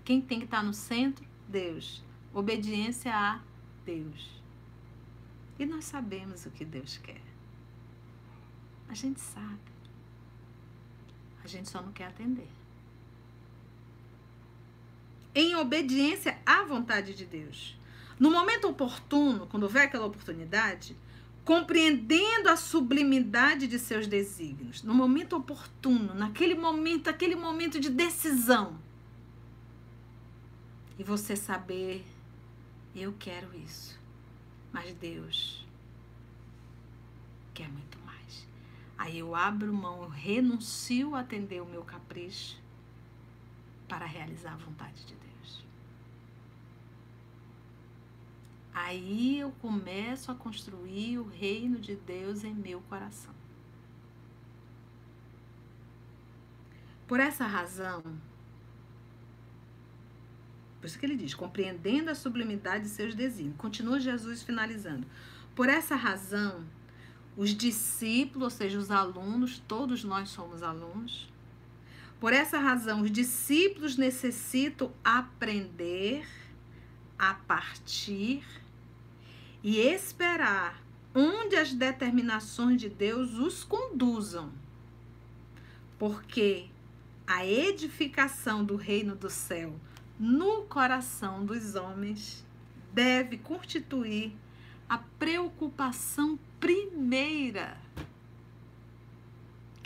[0.02, 1.24] Quem tem que estar no centro?
[1.46, 2.02] Deus.
[2.32, 3.40] Obediência a
[3.84, 4.42] Deus.
[5.58, 7.20] E nós sabemos o que Deus quer.
[8.88, 9.60] A gente sabe.
[11.44, 12.48] A gente só não quer atender
[15.34, 17.76] em obediência à vontade de Deus.
[18.18, 20.96] No momento oportuno, quando houver aquela oportunidade,
[21.44, 28.78] compreendendo a sublimidade de seus desígnios, no momento oportuno, naquele momento, aquele momento de decisão.
[30.98, 32.04] E você saber,
[32.94, 33.98] eu quero isso,
[34.70, 35.66] mas Deus
[37.54, 38.46] quer muito mais.
[38.98, 42.59] Aí eu abro mão, eu renuncio a atender o meu capricho
[43.90, 45.64] para realizar a vontade de Deus.
[48.72, 53.34] Aí eu começo a construir o reino de Deus em meu coração.
[57.08, 58.00] Por essa razão,
[60.80, 63.58] por isso que ele diz, compreendendo a sublimidade de seus desígnios.
[63.58, 65.04] Continua Jesus finalizando.
[65.56, 66.64] Por essa razão,
[67.36, 71.28] os discípulos, ou seja, os alunos, todos nós somos alunos.
[72.20, 76.28] Por essa razão, os discípulos necessitam aprender
[77.18, 78.44] a partir
[79.62, 80.82] e esperar
[81.14, 84.52] onde as determinações de Deus os conduzam.
[85.98, 86.66] Porque
[87.26, 89.74] a edificação do reino do céu
[90.18, 92.44] no coração dos homens
[92.92, 94.36] deve constituir
[94.86, 97.78] a preocupação primeira.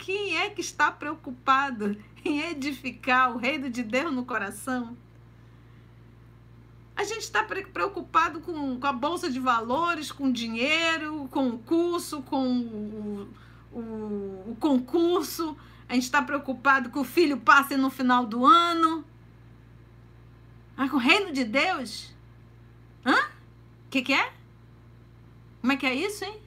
[0.05, 4.95] Quem é que está preocupado em edificar o reino de Deus no coração?
[6.95, 12.21] A gente está preocupado com, com a bolsa de valores, com dinheiro, com o curso,
[12.21, 13.27] com o,
[13.73, 15.57] o, o concurso.
[15.89, 19.03] A gente está preocupado que o filho passe no final do ano.
[20.77, 22.13] Mas com o reino de Deus?
[23.03, 23.15] Hã?
[23.17, 24.31] O que, que é?
[25.61, 26.44] Como é que é isso, hein?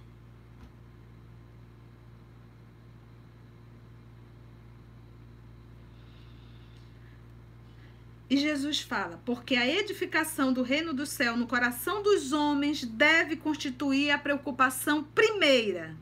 [8.30, 13.36] E Jesus fala: porque a edificação do reino do céu no coração dos homens deve
[13.36, 15.96] constituir a preocupação primeira.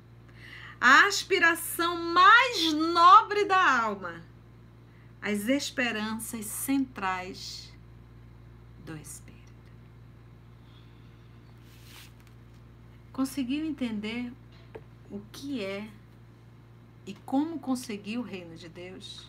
[0.81, 4.23] a aspiração mais nobre da alma,
[5.21, 7.73] as esperanças centrais
[8.85, 9.53] do Espírito.
[13.13, 14.33] Conseguiu entender
[15.11, 15.89] o que é
[17.07, 19.27] e como conseguir o reino de Deus?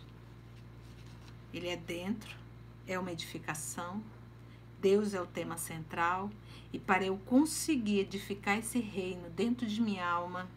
[1.53, 2.35] Ele é dentro,
[2.87, 4.01] é uma edificação,
[4.79, 6.29] Deus é o tema central,
[6.71, 10.49] e para eu conseguir edificar esse reino dentro de minha alma,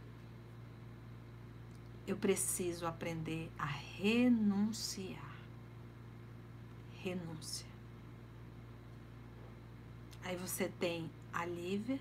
[2.07, 5.31] eu preciso aprender a renunciar.
[7.03, 7.67] Renúncia.
[10.23, 11.99] Aí você tem a Lívia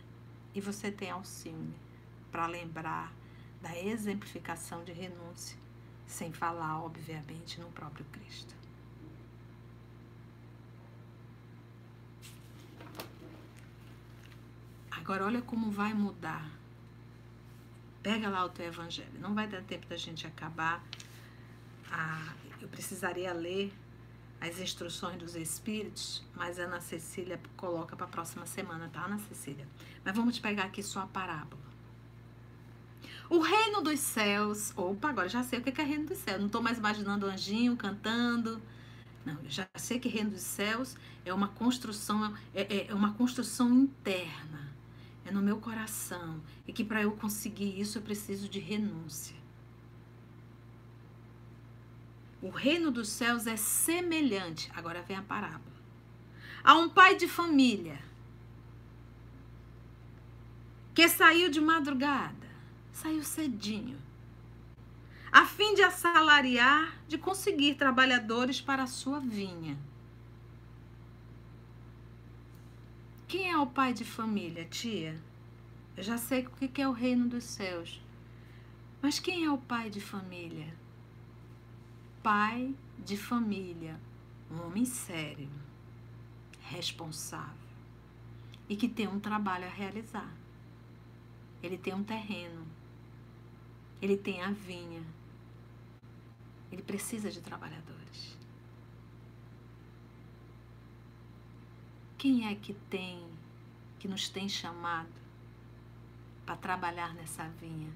[0.54, 1.74] e você tem Alcine
[2.32, 3.14] para lembrar
[3.62, 5.58] da exemplificação de renúncia,
[6.06, 8.59] sem falar, obviamente, no próprio Cristo.
[15.10, 16.48] Agora, olha como vai mudar.
[18.04, 19.20] Pega lá o teu evangelho.
[19.20, 20.84] Não vai dar tempo da gente acabar.
[21.92, 22.32] Ah,
[22.62, 23.74] eu precisaria ler
[24.40, 29.18] as instruções dos Espíritos, mas a Ana Cecília coloca para a próxima semana, tá, Ana
[29.18, 29.68] Cecília?
[30.06, 31.64] Mas vamos pegar aqui só a parábola.
[33.32, 34.72] O reino dos céus.
[34.78, 36.38] Opa, agora já sei o que é reino dos céus.
[36.38, 38.62] Não estou mais imaginando o anjinho cantando.
[39.26, 40.96] Não, já sei que reino dos céus
[41.26, 44.69] é uma construção, é, é, é uma construção interna
[45.30, 46.42] é no meu coração.
[46.68, 49.38] E que para eu conseguir isso eu preciso de renúncia.
[52.42, 55.76] O reino dos céus é semelhante, agora vem a parábola,
[56.64, 58.00] a um pai de família
[60.96, 62.48] que saiu de madrugada,
[62.94, 63.98] saiu cedinho,
[65.30, 69.78] a fim de assalariar, de conseguir trabalhadores para a sua vinha.
[73.30, 75.16] Quem é o pai de família, tia?
[75.96, 78.02] Eu já sei o que é o reino dos céus.
[79.04, 80.74] Mas quem é o pai de família?
[82.24, 84.02] Pai de família,
[84.50, 85.48] um homem sério,
[86.60, 87.54] responsável
[88.68, 90.34] e que tem um trabalho a realizar.
[91.62, 92.66] Ele tem um terreno,
[94.02, 95.04] ele tem a vinha,
[96.72, 98.39] ele precisa de trabalhadores.
[102.20, 103.26] Quem é que tem,
[103.98, 105.08] que nos tem chamado
[106.46, 107.90] para trabalhar nessa vinha?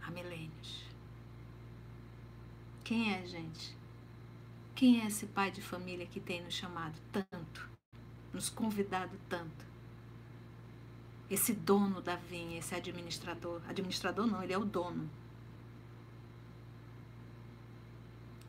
[0.00, 0.86] Há milênios.
[2.82, 3.76] Quem é, gente?
[4.74, 7.68] Quem é esse pai de família que tem nos chamado tanto,
[8.32, 9.66] nos convidado tanto?
[11.28, 13.60] Esse dono da vinha, esse administrador.
[13.68, 15.10] Administrador não, ele é o dono.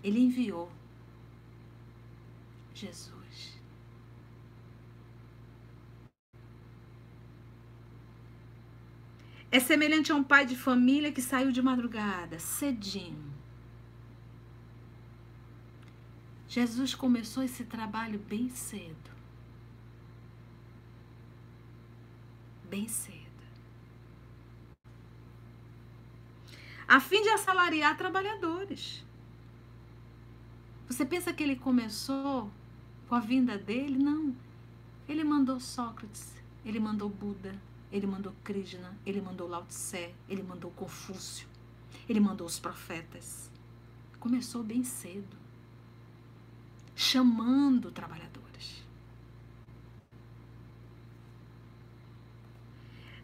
[0.02, 0.79] Ele enviou
[2.80, 3.60] Jesus.
[9.52, 13.34] É semelhante a um pai de família que saiu de madrugada, cedinho.
[16.48, 19.10] Jesus começou esse trabalho bem cedo.
[22.70, 23.20] Bem cedo.
[26.88, 29.04] A fim de assalariar trabalhadores.
[30.88, 32.52] Você pensa que ele começou
[33.10, 34.36] com a vinda dele, não.
[35.08, 37.60] Ele mandou Sócrates, ele mandou Buda,
[37.92, 41.48] ele mandou Krishna, ele mandou Lao Tse, ele mandou Confúcio,
[42.08, 43.50] ele mandou os profetas.
[44.20, 45.36] Começou bem cedo,
[46.96, 48.86] chamando trabalhadores.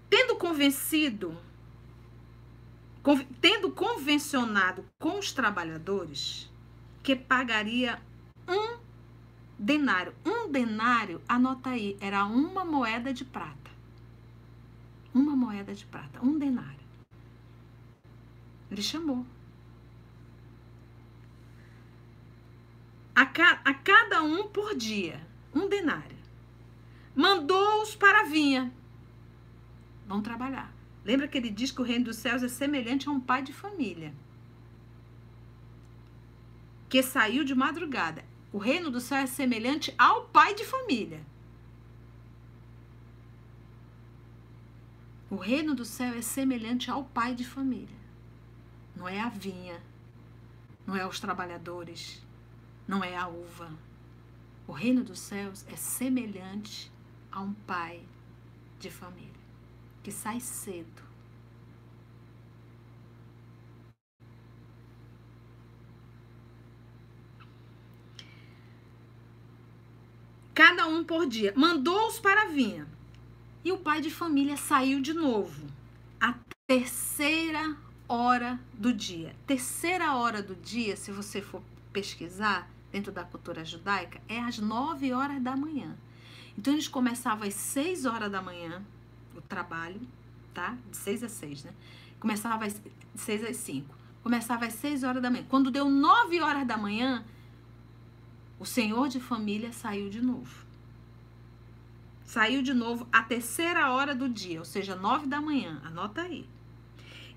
[0.09, 1.37] Tendo convencido,
[3.39, 6.49] tendo convencionado com os trabalhadores
[7.03, 8.01] que pagaria
[8.47, 8.84] um
[9.57, 10.13] denário.
[10.25, 13.71] Um denário, anota aí, era uma moeda de prata.
[15.13, 16.85] Uma moeda de prata, um denário.
[18.69, 19.25] Ele chamou.
[23.15, 26.17] A, ca, a cada um por dia, um denário.
[27.15, 28.73] Mandou-os para a vinha.
[30.05, 30.73] Vão trabalhar.
[31.05, 33.53] Lembra que ele diz que o reino dos céus é semelhante a um pai de
[33.53, 34.13] família
[36.89, 38.23] que saiu de madrugada.
[38.55, 41.21] O reino do céu é semelhante ao pai de família.
[45.29, 47.99] O reino do céu é semelhante ao pai de família.
[48.95, 49.83] Não é a vinha,
[50.87, 52.25] não é os trabalhadores,
[52.87, 53.69] não é a uva.
[54.65, 56.89] O reino dos céus é semelhante
[57.29, 58.01] a um pai
[58.79, 59.43] de família
[60.01, 61.03] que sai cedo
[70.55, 71.53] cada um por dia.
[71.55, 72.87] Mandou-os para a vinha.
[73.63, 75.67] E o pai de família saiu de novo.
[76.67, 77.75] terceira
[78.07, 79.35] hora do dia.
[79.45, 81.61] Terceira hora do dia, se você for
[81.93, 85.95] pesquisar dentro da cultura judaica, é às nove horas da manhã.
[86.57, 88.81] Então eles começavam às seis horas da manhã
[89.35, 90.01] o trabalho,
[90.53, 90.75] tá?
[90.89, 91.71] De seis a seis, né?
[92.19, 92.81] Começava às
[93.15, 93.93] seis às cinco.
[94.23, 95.45] Começava às seis horas da manhã.
[95.47, 97.23] Quando deu nove horas da manhã,
[98.59, 100.65] o senhor de família saiu de novo.
[102.23, 105.81] Saiu de novo a terceira hora do dia, ou seja, nove da manhã.
[105.85, 106.47] Anota aí.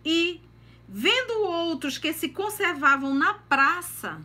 [0.04, 0.40] E
[0.88, 4.20] vendo outros que se conservavam na praça,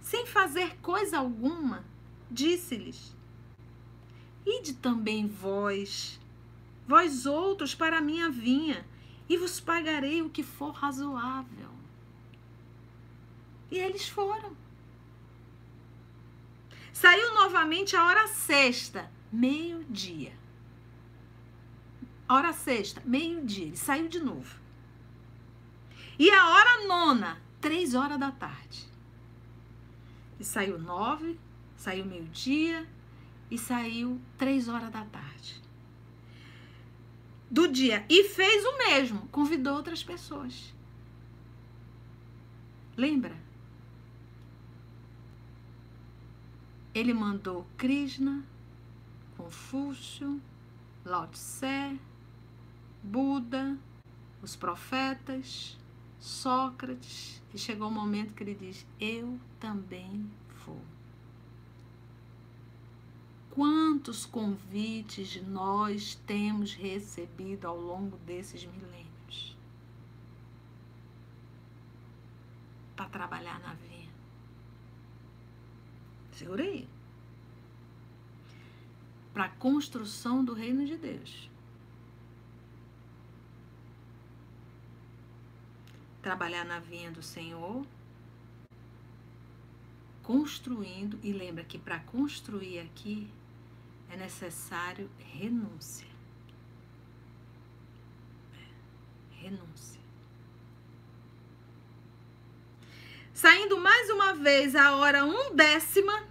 [0.00, 1.84] sem fazer coisa alguma,
[2.30, 3.14] disse-lhes:
[4.46, 6.18] Ide também vós,
[6.86, 8.84] vós outros, para a minha vinha,
[9.28, 11.70] e vos pagarei o que for razoável.
[13.70, 14.61] E eles foram.
[17.02, 20.32] Saiu novamente a hora sexta, meio-dia.
[22.28, 23.66] Hora sexta, meio-dia.
[23.66, 24.56] Ele saiu de novo.
[26.16, 28.88] E a hora nona, três horas da tarde.
[30.38, 31.40] E saiu nove,
[31.76, 32.88] saiu meio-dia
[33.50, 35.60] e saiu três horas da tarde.
[37.50, 38.06] Do dia.
[38.08, 40.72] E fez o mesmo, convidou outras pessoas.
[42.96, 43.41] Lembra?
[46.94, 48.44] Ele mandou Krishna,
[49.36, 50.40] Confúcio,
[51.04, 51.98] Lao Tse,
[53.02, 53.78] Buda,
[54.42, 55.78] os profetas,
[56.20, 60.30] Sócrates, e chegou o um momento que ele diz: Eu também
[60.64, 60.82] vou.
[63.50, 69.56] Quantos convites nós temos recebido ao longo desses milênios
[72.96, 74.01] para trabalhar na vida?
[76.32, 76.88] Segura aí.
[79.32, 81.50] Para a construção do reino de Deus.
[86.20, 87.84] Trabalhar na vinha do Senhor,
[90.22, 93.28] construindo, e lembra que para construir aqui
[94.08, 96.12] é necessário renúncia.
[99.42, 100.01] renúncia.
[103.42, 106.28] Saindo mais uma vez a hora um décima,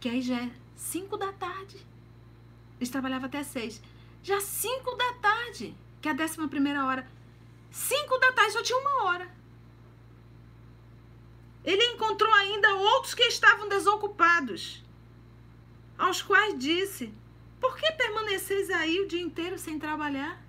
[0.00, 1.76] que aí já é 5 da tarde.
[2.78, 3.82] Eles trabalhavam até 6.
[4.22, 7.06] Já 5 da tarde, que é a décima primeira hora.
[7.70, 9.30] 5 da tarde, só tinha uma hora.
[11.62, 14.82] Ele encontrou ainda outros que estavam desocupados,
[15.98, 17.12] aos quais disse:
[17.60, 20.42] Por que permaneceis aí o dia inteiro sem trabalhar?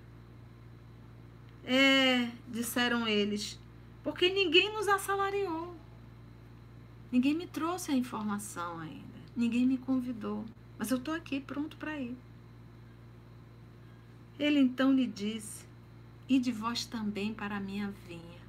[1.66, 3.60] É, disseram eles,
[4.08, 5.76] porque ninguém nos assalariou.
[7.12, 9.18] Ninguém me trouxe a informação ainda.
[9.36, 10.46] Ninguém me convidou,
[10.78, 12.16] mas eu estou aqui pronto para ir.
[14.38, 15.66] Ele então lhe disse:
[16.26, 18.40] E de vós também para a minha vinha.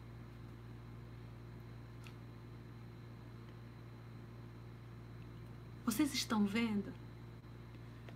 [5.84, 6.94] Vocês estão vendo?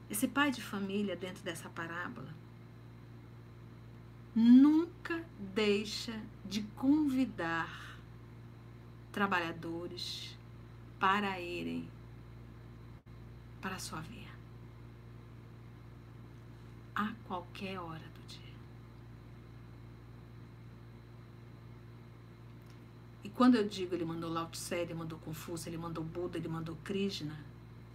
[0.10, 2.34] Esse pai de família dentro dessa parábola
[4.34, 5.24] nunca
[5.54, 7.98] deixa de convidar
[9.12, 10.38] trabalhadores
[11.00, 11.88] para irem
[13.62, 14.34] para a sua via.
[16.96, 18.54] A qualquer hora do dia.
[23.24, 26.48] E quando eu digo ele mandou Lao Tse, ele mandou Confúcio, ele mandou Buda, ele
[26.48, 27.40] mandou Krishna,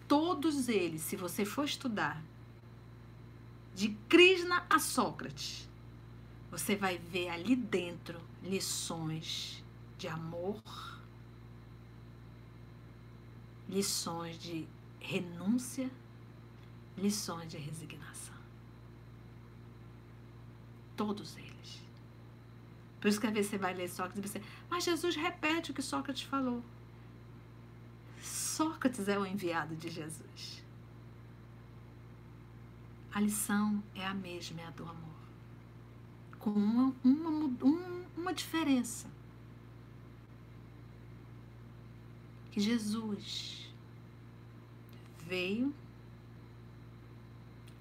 [0.07, 2.23] todos eles, se você for estudar,
[3.75, 5.68] de Krishna a Sócrates,
[6.51, 9.63] você vai ver ali dentro lições
[9.99, 10.63] de amor,
[13.69, 14.67] lições de
[15.01, 15.91] renúncia,
[16.97, 18.35] lições de resignação.
[20.97, 21.83] Todos eles.
[23.01, 25.75] Por isso que às vezes você vai ler Sócrates e você, mas Jesus repete o
[25.75, 26.63] que Sócrates falou.
[28.23, 30.65] Sócrates é o enviado de Jesus.
[33.13, 35.18] A lição é a mesma, é a do amor.
[36.49, 39.07] Com uma, uma, uma diferença.
[42.51, 43.71] Que Jesus
[45.27, 45.75] veio,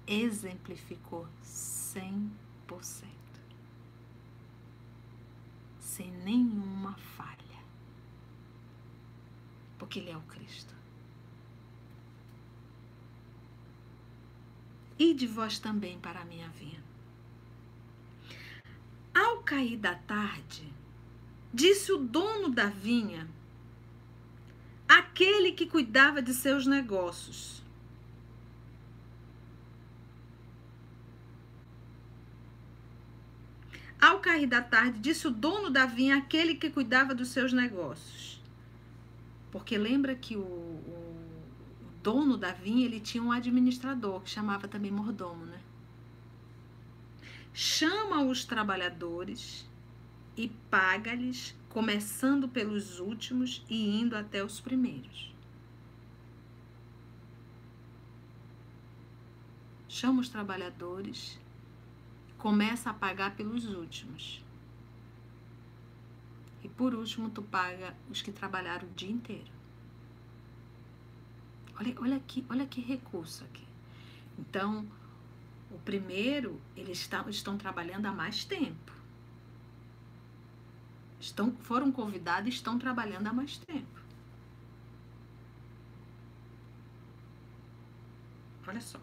[0.06, 3.06] exemplificou 100%,
[5.80, 7.62] sem nenhuma falha,
[9.78, 10.74] porque Ele é o Cristo.
[14.98, 16.87] E de vós também para a minha vinha.
[19.18, 20.72] Ao cair da tarde,
[21.52, 23.28] disse o dono da vinha
[24.86, 27.60] aquele que cuidava de seus negócios.
[34.00, 38.40] Ao cair da tarde, disse o dono da vinha, aquele que cuidava dos seus negócios.
[39.50, 41.16] Porque lembra que o, o
[42.04, 45.58] dono da vinha, ele tinha um administrador, que chamava também mordomo, né?
[47.60, 49.68] Chama os trabalhadores
[50.36, 55.34] e paga-lhes, começando pelos últimos e indo até os primeiros.
[59.88, 61.36] Chama os trabalhadores
[62.38, 64.40] começa a pagar pelos últimos.
[66.62, 69.50] E por último, tu paga os que trabalharam o dia inteiro.
[71.76, 73.66] Olha, olha aqui, olha que recurso aqui.
[74.38, 74.86] Então,
[75.70, 78.92] o primeiro, eles estão, trabalhando há mais tempo.
[81.20, 84.00] Estão, foram convidados e estão trabalhando há mais tempo.
[88.66, 89.00] Olha só.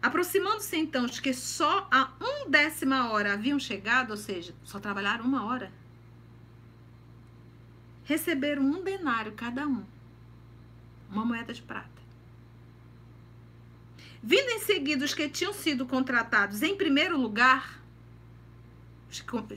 [0.00, 5.24] Aproximando-se então os que só a um décima hora haviam chegado, ou seja, só trabalharam
[5.24, 5.72] uma hora,
[8.04, 9.82] receberam um denário cada um,
[11.10, 11.93] uma moeda de prata.
[14.26, 17.78] Vindo em seguida os que tinham sido contratados em primeiro lugar,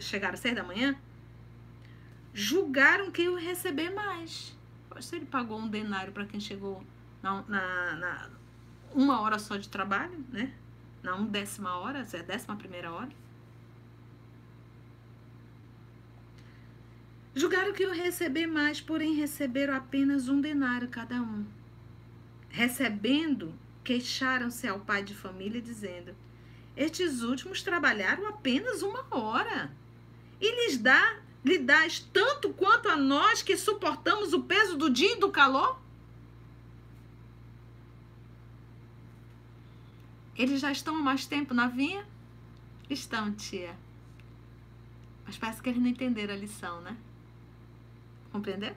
[0.01, 0.93] chegaram às seis da manhã,
[2.34, 4.53] julgaram que iam receber mais.
[4.99, 6.84] Se ele pagou um denário para quem chegou
[7.24, 8.30] na, na, na
[8.93, 10.53] uma hora só de trabalho, né?
[11.01, 13.11] Não décima hora, é décima primeira hora.
[17.34, 21.45] Julgaram que iam receber mais, porém receberam apenas um denário cada um.
[22.49, 23.53] Recebendo,
[23.88, 26.13] queixaram-se ao pai de família, dizendo:
[26.75, 29.71] Estes últimos trabalharam apenas uma hora,
[30.41, 35.13] e lhes dá, lhe dás tanto quanto a nós que suportamos o peso do dia
[35.13, 35.79] e do calor?
[40.35, 42.05] Eles já estão há mais tempo na vinha?
[42.89, 43.73] Estão, tia.
[45.25, 46.95] Mas parece que eles não entenderam a lição, né?
[48.33, 48.75] Compreender?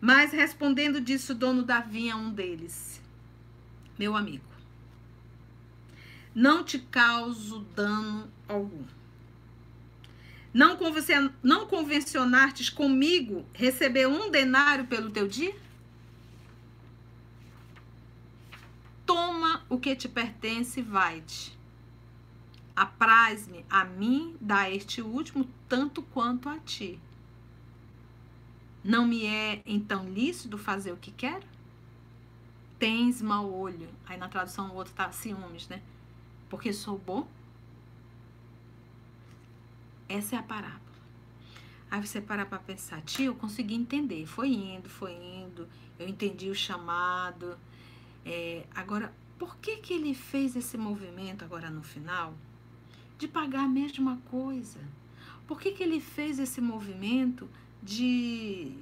[0.00, 3.03] Mas respondendo disse o dono da vinha, um deles:
[3.98, 4.44] Meu amigo,
[6.34, 8.84] não te causo dano algum.
[10.52, 15.54] Não, convencionar, não convencionartes comigo receber um denário pelo teu dia?
[19.06, 21.56] Toma o que te pertence e vai-te.
[22.74, 26.98] Apraz-me a mim dar este último tanto quanto a ti.
[28.82, 31.46] Não me é então lícito fazer o que quero?
[32.78, 33.88] Tens mau olho.
[34.06, 35.82] Aí na tradução o outro tá ciúmes, né?
[36.48, 37.28] Porque sou bom?
[40.08, 40.80] Essa é a parábola.
[41.90, 44.26] Aí você para para pensar, tio, eu consegui entender.
[44.26, 45.68] Foi indo, foi indo.
[45.98, 47.56] Eu entendi o chamado
[48.24, 52.34] é, agora, por que, que ele fez esse movimento agora no final
[53.18, 54.80] de pagar a mesma coisa?
[55.46, 57.48] Por que, que ele fez esse movimento
[57.82, 58.72] de,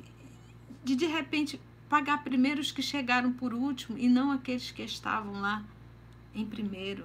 [0.84, 1.60] de de repente
[1.92, 5.62] pagar primeiro os que chegaram por último e não aqueles que estavam lá
[6.34, 7.04] em primeiro?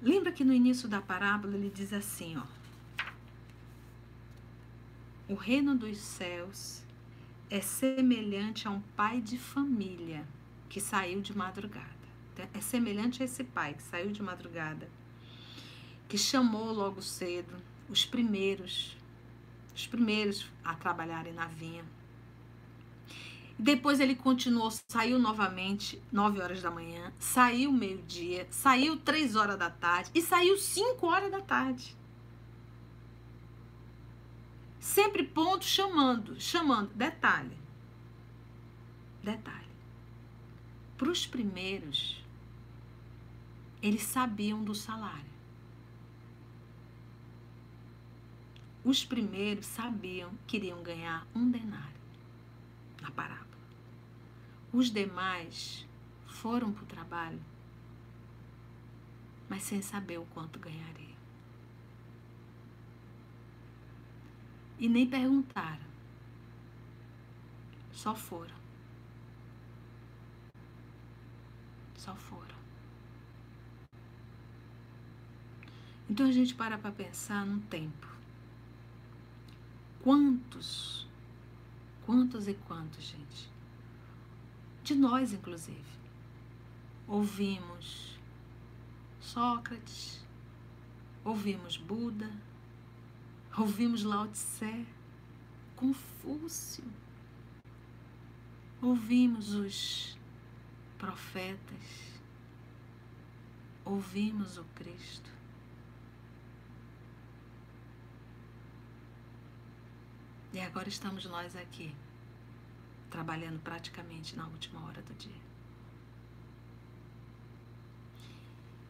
[0.00, 2.44] Lembra que no início da parábola ele diz assim, ó:
[5.28, 6.84] O reino dos céus
[7.50, 10.24] é semelhante a um pai de família
[10.68, 11.90] que saiu de madrugada.
[12.54, 14.88] É semelhante a esse pai que saiu de madrugada,
[16.08, 17.56] que chamou logo cedo
[17.88, 18.96] os primeiros,
[19.74, 21.84] os primeiros a trabalharem na vinha.
[23.62, 29.70] Depois ele continuou, saiu novamente, 9 horas da manhã, saiu meio-dia, saiu 3 horas da
[29.70, 31.96] tarde e saiu 5 horas da tarde.
[34.80, 36.92] Sempre ponto chamando, chamando.
[36.92, 37.56] Detalhe.
[39.22, 39.70] Detalhe.
[40.98, 42.20] Para os primeiros,
[43.80, 45.30] eles sabiam do salário.
[48.84, 52.02] Os primeiros sabiam que iriam ganhar um denário
[53.00, 53.41] na parábola.
[54.72, 55.86] Os demais
[56.26, 57.40] foram para o trabalho,
[59.48, 61.12] mas sem saber o quanto ganhariam.
[64.78, 65.84] E nem perguntaram,
[67.92, 68.62] só foram.
[72.02, 72.56] só foram.
[76.10, 78.08] Então a gente para para pensar num tempo.
[80.02, 81.06] Quantos,
[82.04, 83.51] quantos e quantos, gente?
[84.82, 85.92] de nós, inclusive.
[87.06, 88.18] Ouvimos
[89.20, 90.24] Sócrates,
[91.24, 92.30] ouvimos Buda,
[93.56, 94.86] ouvimos Lao Tse,
[95.76, 96.84] Confúcio,
[98.80, 100.18] ouvimos os
[100.98, 102.20] profetas,
[103.84, 105.30] ouvimos o Cristo.
[110.52, 111.94] E agora estamos nós aqui,
[113.12, 115.42] trabalhando praticamente na última hora do dia.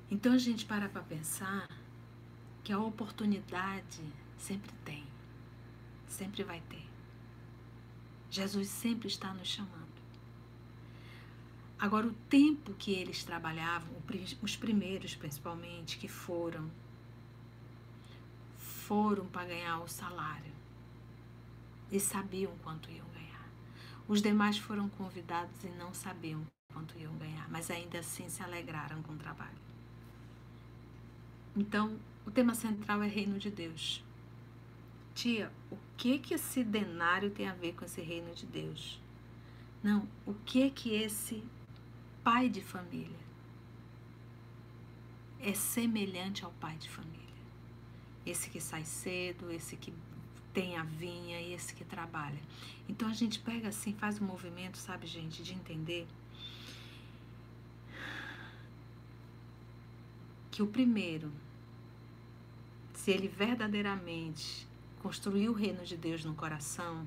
[0.09, 1.69] Então a gente para para pensar
[2.63, 4.03] que a oportunidade
[4.39, 5.05] sempre tem,
[6.07, 6.87] sempre vai ter.
[8.31, 9.83] Jesus sempre está nos chamando.
[11.79, 13.91] Agora, o tempo que eles trabalhavam,
[14.41, 16.71] os primeiros principalmente, que foram,
[18.57, 20.53] foram para ganhar o salário
[21.91, 23.22] e sabiam quanto iam ganhar.
[24.13, 29.03] Os demais foram convidados e não sabiam quanto iam ganhar, mas ainda assim se alegraram
[29.03, 29.57] com o trabalho.
[31.57, 34.05] Então, o tema central é Reino de Deus.
[35.15, 39.01] Tia, o que que esse denário tem a ver com esse reino de Deus?
[39.83, 41.43] Não, o que que esse
[42.23, 43.19] pai de família
[45.41, 47.19] é semelhante ao pai de família?
[48.27, 49.91] Esse que sai cedo, esse que
[50.53, 52.41] tem a vinha e esse que trabalha.
[52.89, 56.07] Então a gente pega assim, faz um movimento, sabe, gente, de entender
[60.51, 61.33] que o primeiro,
[62.93, 64.69] se ele verdadeiramente
[65.03, 67.07] construiu o reino de Deus no coração,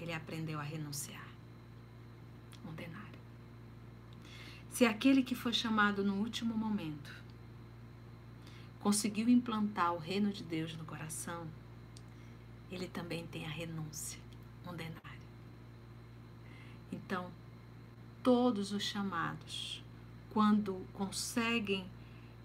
[0.00, 1.26] ele aprendeu a renunciar.
[2.64, 3.18] Um denário.
[4.70, 7.12] Se aquele que foi chamado no último momento
[8.78, 11.46] conseguiu implantar o reino de Deus no coração,
[12.74, 14.18] ele também tem a renúncia,
[14.66, 15.02] um denário.
[16.90, 17.30] Então,
[18.22, 19.82] todos os chamados,
[20.30, 21.86] quando conseguem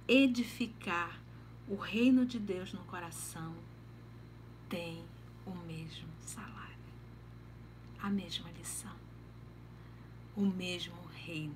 [0.07, 1.19] edificar
[1.67, 3.55] o reino de Deus no coração,
[4.67, 5.05] têm
[5.45, 6.77] o mesmo salário,
[8.01, 8.95] a mesma lição,
[10.35, 11.55] o mesmo reino.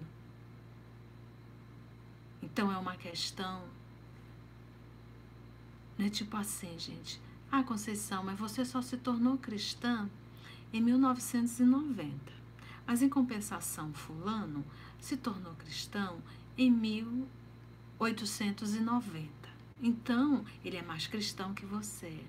[2.42, 3.68] Então é uma questão,
[5.98, 7.20] não é tipo assim, gente.
[7.54, 10.10] Ah, Conceição, mas você só se tornou cristã
[10.72, 12.32] em 1990.
[12.88, 14.64] Mas em compensação, Fulano
[15.02, 16.24] se tornou cristão
[16.58, 19.30] em 1890.
[19.82, 22.24] Então, ele é mais cristão que você.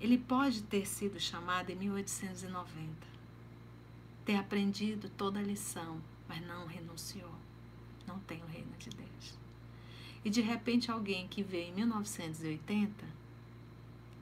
[0.00, 3.06] Ele pode ter sido chamado em 1890,
[4.24, 7.30] ter aprendido toda a lição, mas não renunciou.
[8.08, 9.38] Não tem o reino de Deus.
[10.24, 13.13] E de repente, alguém que veio em 1980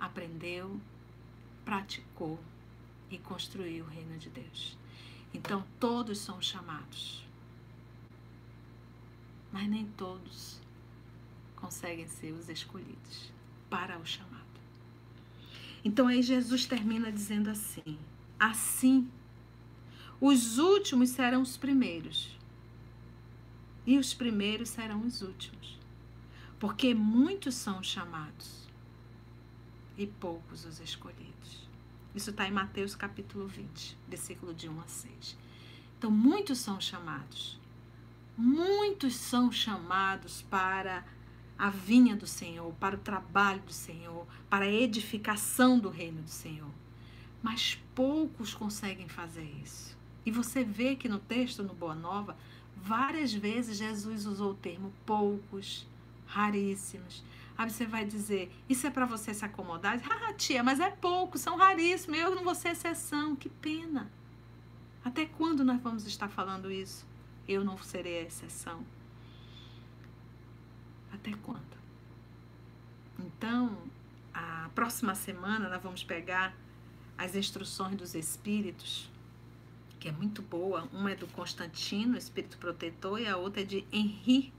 [0.02, 0.80] aprendeu,
[1.64, 2.38] praticou
[3.08, 4.76] e construiu o reino de Deus.
[5.32, 7.24] Então todos são chamados,
[9.52, 10.60] mas nem todos
[11.54, 13.32] conseguem ser os escolhidos
[13.70, 14.42] para o chamado.
[15.84, 17.96] Então aí Jesus termina dizendo assim:
[18.38, 19.08] assim,
[20.20, 22.36] os últimos serão os primeiros,
[23.86, 25.78] e os primeiros serão os últimos,
[26.58, 28.61] porque muitos são chamados
[30.02, 31.68] e poucos os escolhidos.
[32.14, 35.38] Isso está em Mateus capítulo 20, versículo de 1 a 6.
[35.98, 37.58] Então, muitos são chamados,
[38.36, 41.04] muitos são chamados para
[41.56, 46.30] a vinha do Senhor, para o trabalho do Senhor, para a edificação do reino do
[46.30, 46.70] Senhor.
[47.40, 49.96] Mas poucos conseguem fazer isso.
[50.26, 52.36] E você vê que no texto, no Boa Nova,
[52.76, 55.86] várias vezes Jesus usou o termo poucos,
[56.26, 57.22] raríssimos.
[57.56, 60.00] Aí você vai dizer, isso é para você se acomodar?
[60.10, 64.10] Ah, tia, mas é pouco, são raríssimos, eu não vou ser exceção, que pena.
[65.04, 67.06] Até quando nós vamos estar falando isso?
[67.46, 68.84] Eu não serei a exceção.
[71.12, 71.76] Até quando?
[73.18, 73.76] Então,
[74.32, 76.54] a próxima semana nós vamos pegar
[77.18, 79.10] as instruções dos espíritos,
[80.00, 80.88] que é muito boa.
[80.92, 84.52] Uma é do Constantino, espírito protetor, e a outra é de Henri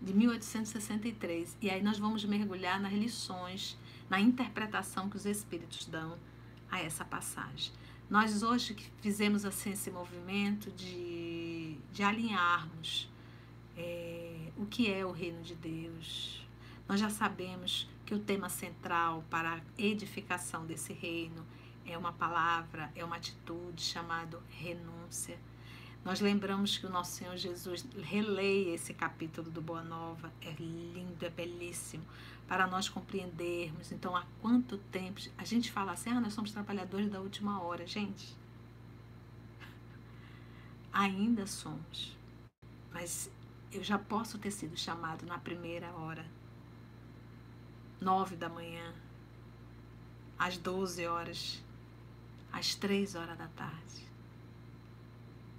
[0.00, 1.56] de 1863.
[1.60, 3.78] E aí nós vamos mergulhar nas lições,
[4.08, 6.18] na interpretação que os espíritos dão
[6.70, 7.72] a essa passagem.
[8.08, 13.10] Nós hoje fizemos assim esse movimento de, de alinharmos
[13.76, 16.46] é, o que é o reino de Deus.
[16.88, 21.46] Nós já sabemos que o tema central para a edificação desse reino
[21.84, 25.38] é uma palavra, é uma atitude chamada renúncia.
[26.04, 31.24] Nós lembramos que o nosso Senhor Jesus releia esse capítulo do Boa Nova, é lindo,
[31.24, 32.04] é belíssimo,
[32.46, 33.92] para nós compreendermos.
[33.92, 37.86] Então, há quanto tempo a gente fala assim, ah, nós somos trabalhadores da última hora,
[37.86, 38.34] gente.
[40.92, 42.16] Ainda somos,
[42.92, 43.30] mas
[43.70, 46.24] eu já posso ter sido chamado na primeira hora,
[48.00, 48.94] nove da manhã,
[50.38, 51.62] às doze horas,
[52.50, 54.07] às três horas da tarde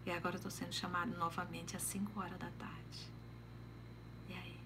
[0.10, 3.12] e agora eu estou sendo chamado novamente às 5 horas da tarde.
[4.28, 4.60] E aí?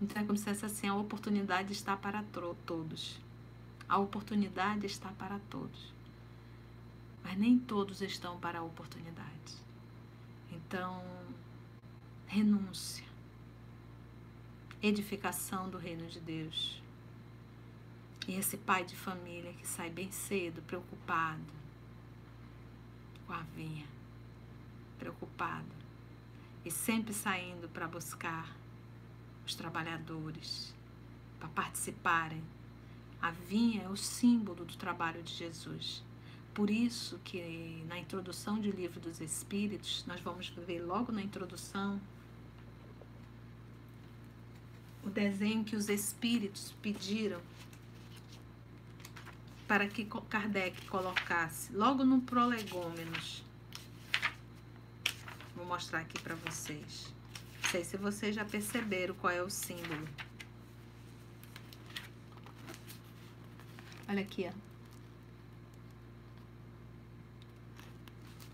[0.00, 3.18] Então é como se essa assim, a oportunidade está para todos.
[3.88, 5.92] A oportunidade está para todos.
[7.24, 9.56] Mas nem todos estão para a oportunidade.
[10.52, 11.02] Então,
[12.28, 13.04] renúncia.
[14.80, 16.80] Edificação do reino de Deus.
[18.28, 21.56] E esse pai de família que sai bem cedo, preocupado
[23.26, 23.95] com a vinha,
[24.98, 25.66] preocupado
[26.64, 28.56] e sempre saindo para buscar
[29.46, 30.74] os trabalhadores
[31.38, 32.42] para participarem.
[33.20, 36.02] A vinha é o símbolo do trabalho de Jesus.
[36.52, 42.00] Por isso que na introdução do livro dos Espíritos, nós vamos ver logo na introdução
[45.04, 47.40] o desenho que os Espíritos pediram
[49.68, 53.45] para que Kardec colocasse logo no prolegômenos.
[55.56, 57.12] Vou mostrar aqui para vocês.
[57.62, 60.06] Não sei se vocês já perceberam qual é o símbolo.
[64.06, 64.52] Olha aqui, ó.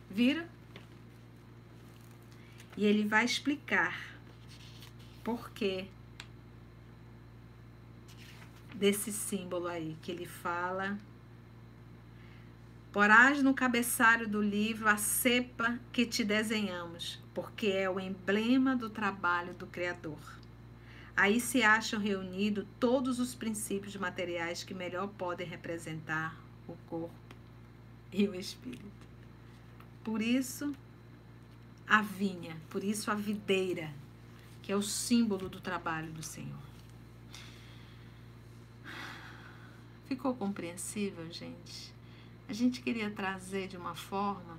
[0.09, 0.49] Vira?
[2.77, 4.17] E ele vai explicar
[5.25, 5.91] por que
[8.75, 10.99] desse símbolo aí que ele fala.
[12.93, 18.91] Porás no cabeçalho do livro a cepa que te desenhamos, porque é o emblema do
[18.91, 20.19] trabalho do Criador.
[21.17, 26.37] Aí se acham reunidos todos os princípios materiais que melhor podem representar
[26.69, 27.15] o corpo
[28.13, 29.07] e o espírito.
[30.05, 30.75] Por isso,
[31.89, 33.91] a vinha, por isso a videira,
[34.61, 36.61] que é o símbolo do trabalho do Senhor.
[40.07, 41.92] Ficou compreensível, gente?
[42.53, 44.59] A gente queria trazer de uma forma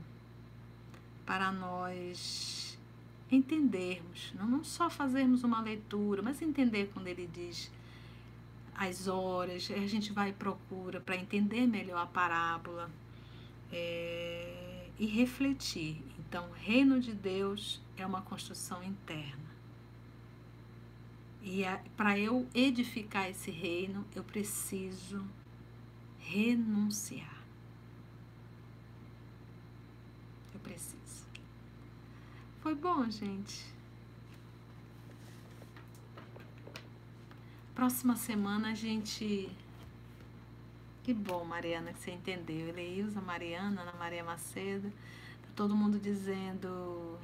[1.28, 2.76] para nós
[3.32, 7.72] entendermos, não, só fazermos uma leitura, mas entender quando ele diz
[8.74, 12.90] as horas, a gente vai e procura para entender melhor a parábola
[13.72, 16.02] é, e refletir.
[16.18, 19.54] Então, o reino de Deus é uma construção interna.
[21.44, 21.62] E
[21.96, 25.24] para eu edificar esse reino, eu preciso
[26.18, 27.34] renunciar.
[30.53, 31.28] Eu preciso.
[32.62, 33.66] Foi bom, gente.
[37.76, 39.50] Próxima semana a gente.
[41.04, 42.70] Que bom, Mariana, que você entendeu.
[42.70, 44.90] Eleilza, Mariana, Ana Maria Macedo.
[45.42, 47.18] Tá todo mundo dizendo.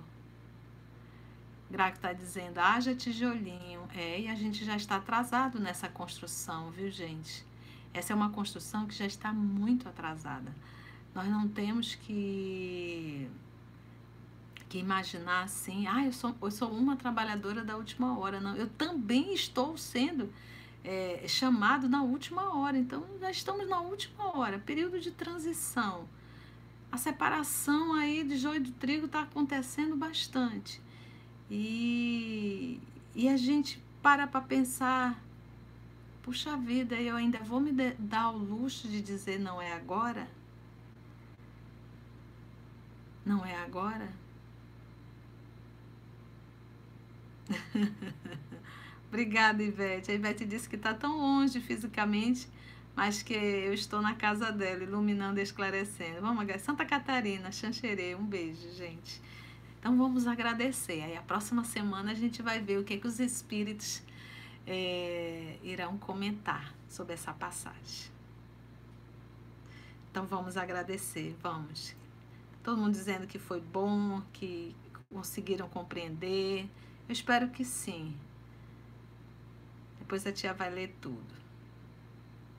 [1.71, 3.87] Graco está dizendo, haja tijolinho.
[3.95, 7.45] É, e a gente já está atrasado nessa construção, viu, gente?
[7.93, 10.51] Essa é uma construção que já está muito atrasada.
[11.13, 13.27] Nós não temos que,
[14.67, 18.39] que imaginar assim, ah, eu sou, eu sou uma trabalhadora da última hora.
[18.39, 20.31] Não, eu também estou sendo
[20.83, 22.77] é, chamado na última hora.
[22.77, 26.07] Então, já estamos na última hora, período de transição.
[26.91, 30.81] A separação aí de joio do trigo está acontecendo bastante.
[31.49, 32.79] E,
[33.15, 35.21] e a gente para para pensar
[36.29, 40.27] puxa vida, eu ainda vou me dar o luxo de dizer não é agora?
[43.29, 44.11] Não é agora?
[49.07, 50.09] Obrigada, Ivete.
[50.09, 52.49] A Ivete disse que está tão longe fisicamente,
[52.95, 56.21] mas que eu estou na casa dela, iluminando e esclarecendo.
[56.21, 59.21] Vamos, Santa Catarina, Xanxerê, um beijo, gente.
[59.79, 61.03] Então vamos agradecer.
[61.03, 64.01] Aí a próxima semana a gente vai ver o que, que os espíritos
[64.65, 68.09] é, irão comentar sobre essa passagem.
[70.09, 71.98] Então vamos agradecer, vamos.
[72.63, 74.75] Todo mundo dizendo que foi bom, que
[75.09, 76.69] conseguiram compreender.
[77.07, 78.15] Eu espero que sim.
[79.99, 81.39] Depois a tia vai ler tudo.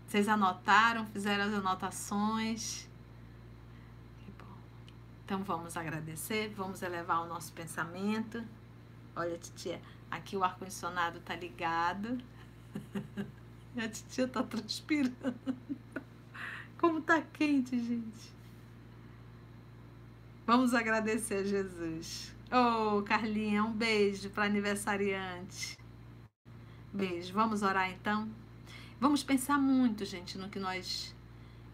[0.06, 2.88] Vocês anotaram, fizeram as anotações.
[4.24, 4.56] Que bom.
[5.24, 8.44] Então vamos agradecer, vamos elevar o nosso pensamento.
[9.14, 9.80] Olha, titia,
[10.10, 12.20] Aqui o ar-condicionado tá ligado.
[13.78, 15.14] A titia tá transpirando.
[16.78, 18.39] Como tá quente, gente.
[20.50, 22.34] Vamos agradecer a Jesus.
[22.50, 25.78] Oh, Carlinha, um beijo para aniversariante.
[26.92, 27.32] Beijo.
[27.32, 28.28] Vamos orar então?
[28.98, 31.14] Vamos pensar muito, gente, no que nós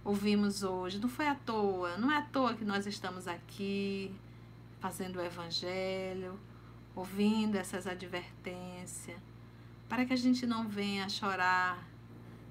[0.04, 0.98] ouvimos hoje.
[0.98, 4.14] Não foi à toa, não é à toa que nós estamos aqui
[4.78, 6.38] fazendo o evangelho
[6.94, 9.18] ouvindo essas advertências,
[9.88, 11.82] para que a gente não venha chorar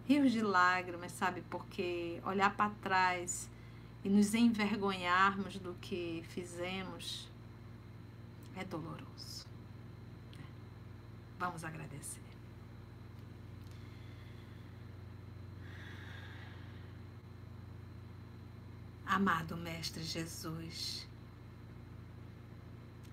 [0.07, 1.43] rios de lágrimas, sabe?
[1.51, 3.47] Porque olhar para trás
[4.05, 7.27] e nos envergonharmos do que fizemos
[8.55, 9.47] é doloroso.
[11.39, 12.21] Vamos agradecer.
[19.07, 21.07] Amado Mestre Jesus,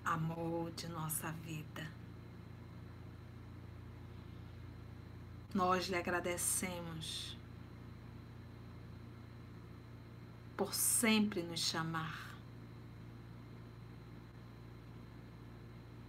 [0.05, 1.89] amor de nossa vida,
[5.55, 7.35] nós lhe agradecemos
[10.55, 12.33] por sempre nos chamar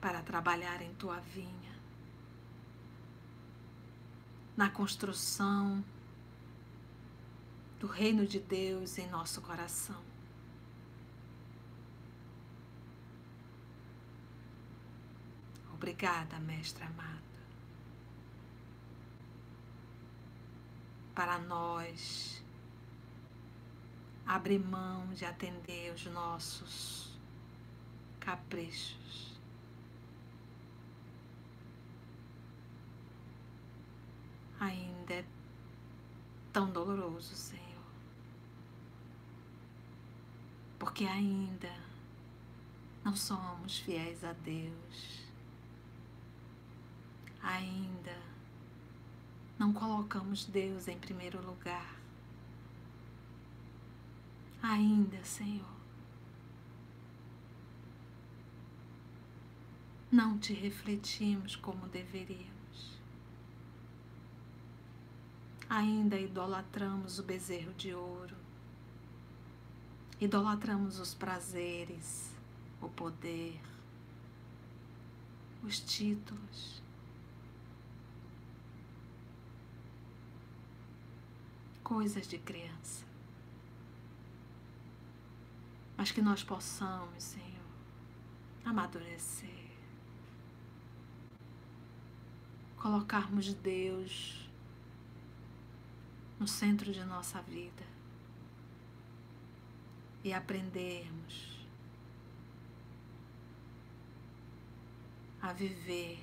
[0.01, 1.74] para trabalhar em tua vinha,
[4.55, 5.82] na construção
[7.80, 10.03] do reino de Deus em nosso coração.
[15.72, 17.22] Obrigada, Mestre amado.
[21.14, 22.34] Para nós,
[24.27, 27.18] abrir mão de atender os nossos
[28.20, 29.35] caprichos.
[34.59, 35.25] Ainda é
[36.53, 37.64] tão doloroso, Senhor.
[40.85, 41.72] porque ainda
[43.03, 45.27] não somos fiéis a Deus,
[47.43, 48.16] ainda
[49.59, 51.93] não colocamos Deus em primeiro lugar,
[54.65, 55.75] ainda, Senhor.
[60.11, 62.99] Não te refletimos como deveríamos.
[65.69, 68.45] Ainda idolatramos o bezerro de ouro
[70.21, 72.33] idolatramos os prazeres,
[72.81, 73.61] o poder,
[75.62, 76.83] os títulos.
[81.83, 83.05] Coisas de criança.
[85.97, 87.45] Mas que nós possamos, Senhor,
[88.64, 89.51] amadurecer.
[92.76, 94.49] Colocarmos Deus
[96.38, 97.84] no centro de nossa vida
[100.22, 101.66] e aprendermos
[105.40, 106.18] a viver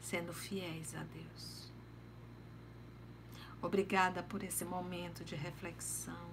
[0.00, 1.70] sendo fiéis a Deus.
[3.62, 6.29] Obrigada por esse momento de reflexão.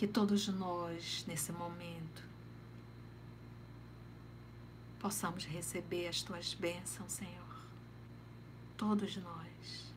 [0.00, 2.26] Que todos nós, nesse momento,
[4.98, 7.60] possamos receber as tuas bênçãos, Senhor.
[8.78, 9.92] Todos nós.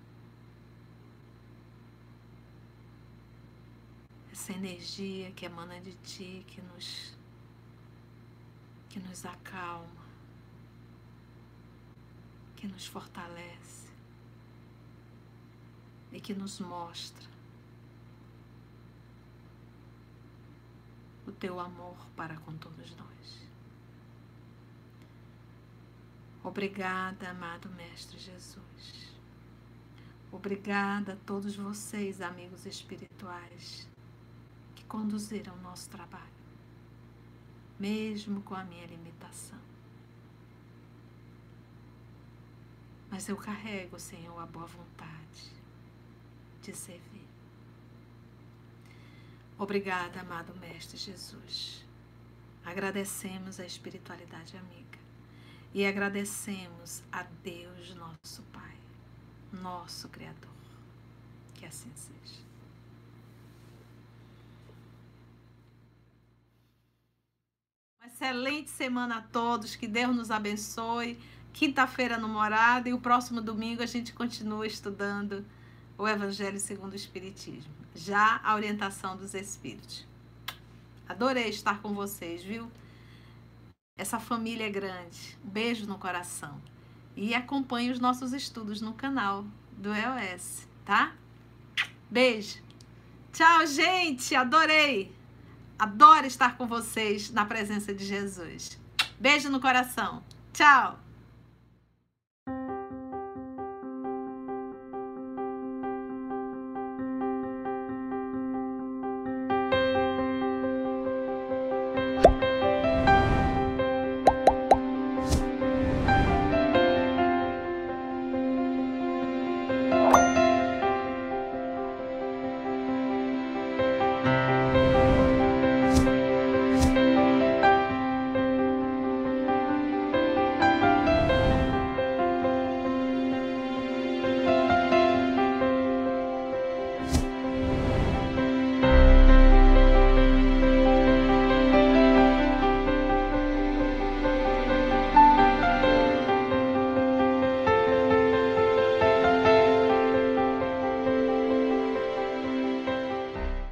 [4.29, 7.15] essa energia que emana de ti, que nos,
[8.89, 10.05] que nos acalma,
[12.57, 13.89] que nos fortalece
[16.11, 17.32] e que nos mostra
[21.27, 23.47] o teu amor para com todos nós.
[26.43, 29.13] Obrigada, amado Mestre Jesus.
[30.31, 33.87] Obrigada a todos vocês, amigos espirituais
[34.93, 36.21] conduziram o nosso trabalho,
[37.79, 39.57] mesmo com a minha limitação.
[43.09, 45.51] Mas eu carrego, Senhor, a boa vontade
[46.61, 47.12] de servir.
[49.63, 51.85] Obrigada, amado Mestre Jesus.
[52.65, 54.99] Agradecemos a espiritualidade amiga
[55.73, 58.75] e agradecemos a Deus, nosso Pai,
[59.53, 60.51] nosso Criador.
[61.53, 62.43] Que assim seja.
[68.05, 71.17] excelente semana a todos, que Deus nos abençoe.
[71.53, 75.45] Quinta-feira no Morada e o próximo domingo a gente continua estudando
[75.97, 80.05] o Evangelho segundo o Espiritismo, já a orientação dos Espíritos.
[81.07, 82.71] Adorei estar com vocês, viu?
[83.97, 85.37] Essa família é grande.
[85.43, 86.59] Beijo no coração.
[87.15, 91.13] E acompanhe os nossos estudos no canal do EOS, tá?
[92.09, 92.59] Beijo.
[93.31, 94.33] Tchau, gente.
[94.33, 95.13] Adorei.
[95.77, 98.79] Adoro estar com vocês na presença de Jesus.
[99.19, 100.23] Beijo no coração.
[100.53, 101.02] Tchau!